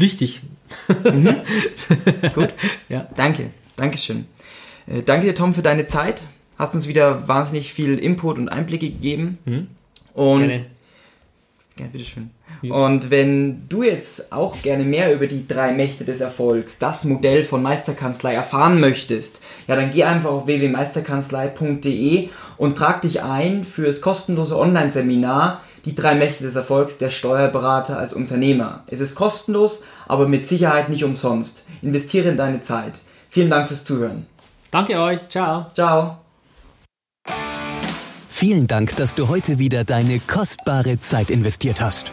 wichtig. 0.00 0.42
Mhm. 1.04 1.36
Gut. 2.34 2.54
Ja. 2.88 3.08
Danke. 3.16 3.50
Dankeschön. 3.76 4.26
Äh, 4.86 5.02
danke 5.02 5.26
dir, 5.26 5.34
Tom, 5.34 5.54
für 5.54 5.62
deine 5.62 5.86
Zeit. 5.86 6.22
Hast 6.58 6.74
uns 6.74 6.88
wieder 6.88 7.28
wahnsinnig 7.28 7.72
viel 7.72 7.98
Input 7.98 8.38
und 8.38 8.48
Einblicke 8.48 8.88
gegeben. 8.90 9.38
Mhm. 9.44 9.66
Und 10.14 10.40
Gerne. 10.40 10.66
Gerne, 11.74 11.90
bitteschön. 11.90 12.30
Ja. 12.60 12.74
Und 12.74 13.10
wenn 13.10 13.66
du 13.68 13.82
jetzt 13.82 14.30
auch 14.30 14.60
gerne 14.60 14.84
mehr 14.84 15.14
über 15.14 15.26
die 15.26 15.48
drei 15.48 15.72
Mächte 15.72 16.04
des 16.04 16.20
Erfolgs, 16.20 16.78
das 16.78 17.04
Modell 17.04 17.44
von 17.44 17.62
Meisterkanzlei 17.62 18.34
erfahren 18.34 18.78
möchtest, 18.78 19.40
ja, 19.66 19.74
dann 19.74 19.90
geh 19.90 20.04
einfach 20.04 20.30
auf 20.30 20.46
www.meisterkanzlei.de 20.46 22.28
und 22.58 22.76
trag 22.76 23.00
dich 23.00 23.22
ein 23.22 23.64
für 23.64 23.86
das 23.86 24.02
kostenlose 24.02 24.58
Online-Seminar 24.58 25.62
die 25.84 25.94
drei 25.94 26.14
Mächte 26.14 26.44
des 26.44 26.54
Erfolgs 26.54 26.98
der 26.98 27.10
Steuerberater 27.10 27.98
als 27.98 28.14
Unternehmer. 28.14 28.84
Es 28.86 29.00
ist 29.00 29.14
kostenlos, 29.14 29.84
aber 30.06 30.28
mit 30.28 30.48
Sicherheit 30.48 30.88
nicht 30.88 31.04
umsonst. 31.04 31.66
Investiere 31.82 32.28
in 32.28 32.36
deine 32.36 32.62
Zeit. 32.62 32.94
Vielen 33.28 33.50
Dank 33.50 33.68
fürs 33.68 33.84
Zuhören. 33.84 34.26
Danke 34.70 34.98
euch. 34.98 35.28
Ciao. 35.28 35.66
Ciao. 35.74 36.18
Vielen 38.28 38.66
Dank, 38.66 38.96
dass 38.96 39.14
du 39.14 39.28
heute 39.28 39.58
wieder 39.58 39.84
deine 39.84 40.18
kostbare 40.18 40.98
Zeit 40.98 41.30
investiert 41.30 41.80
hast. 41.80 42.12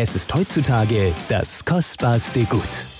Es 0.00 0.14
ist 0.14 0.32
heutzutage 0.32 1.12
das 1.28 1.64
kostbarste 1.64 2.44
Gut. 2.44 2.97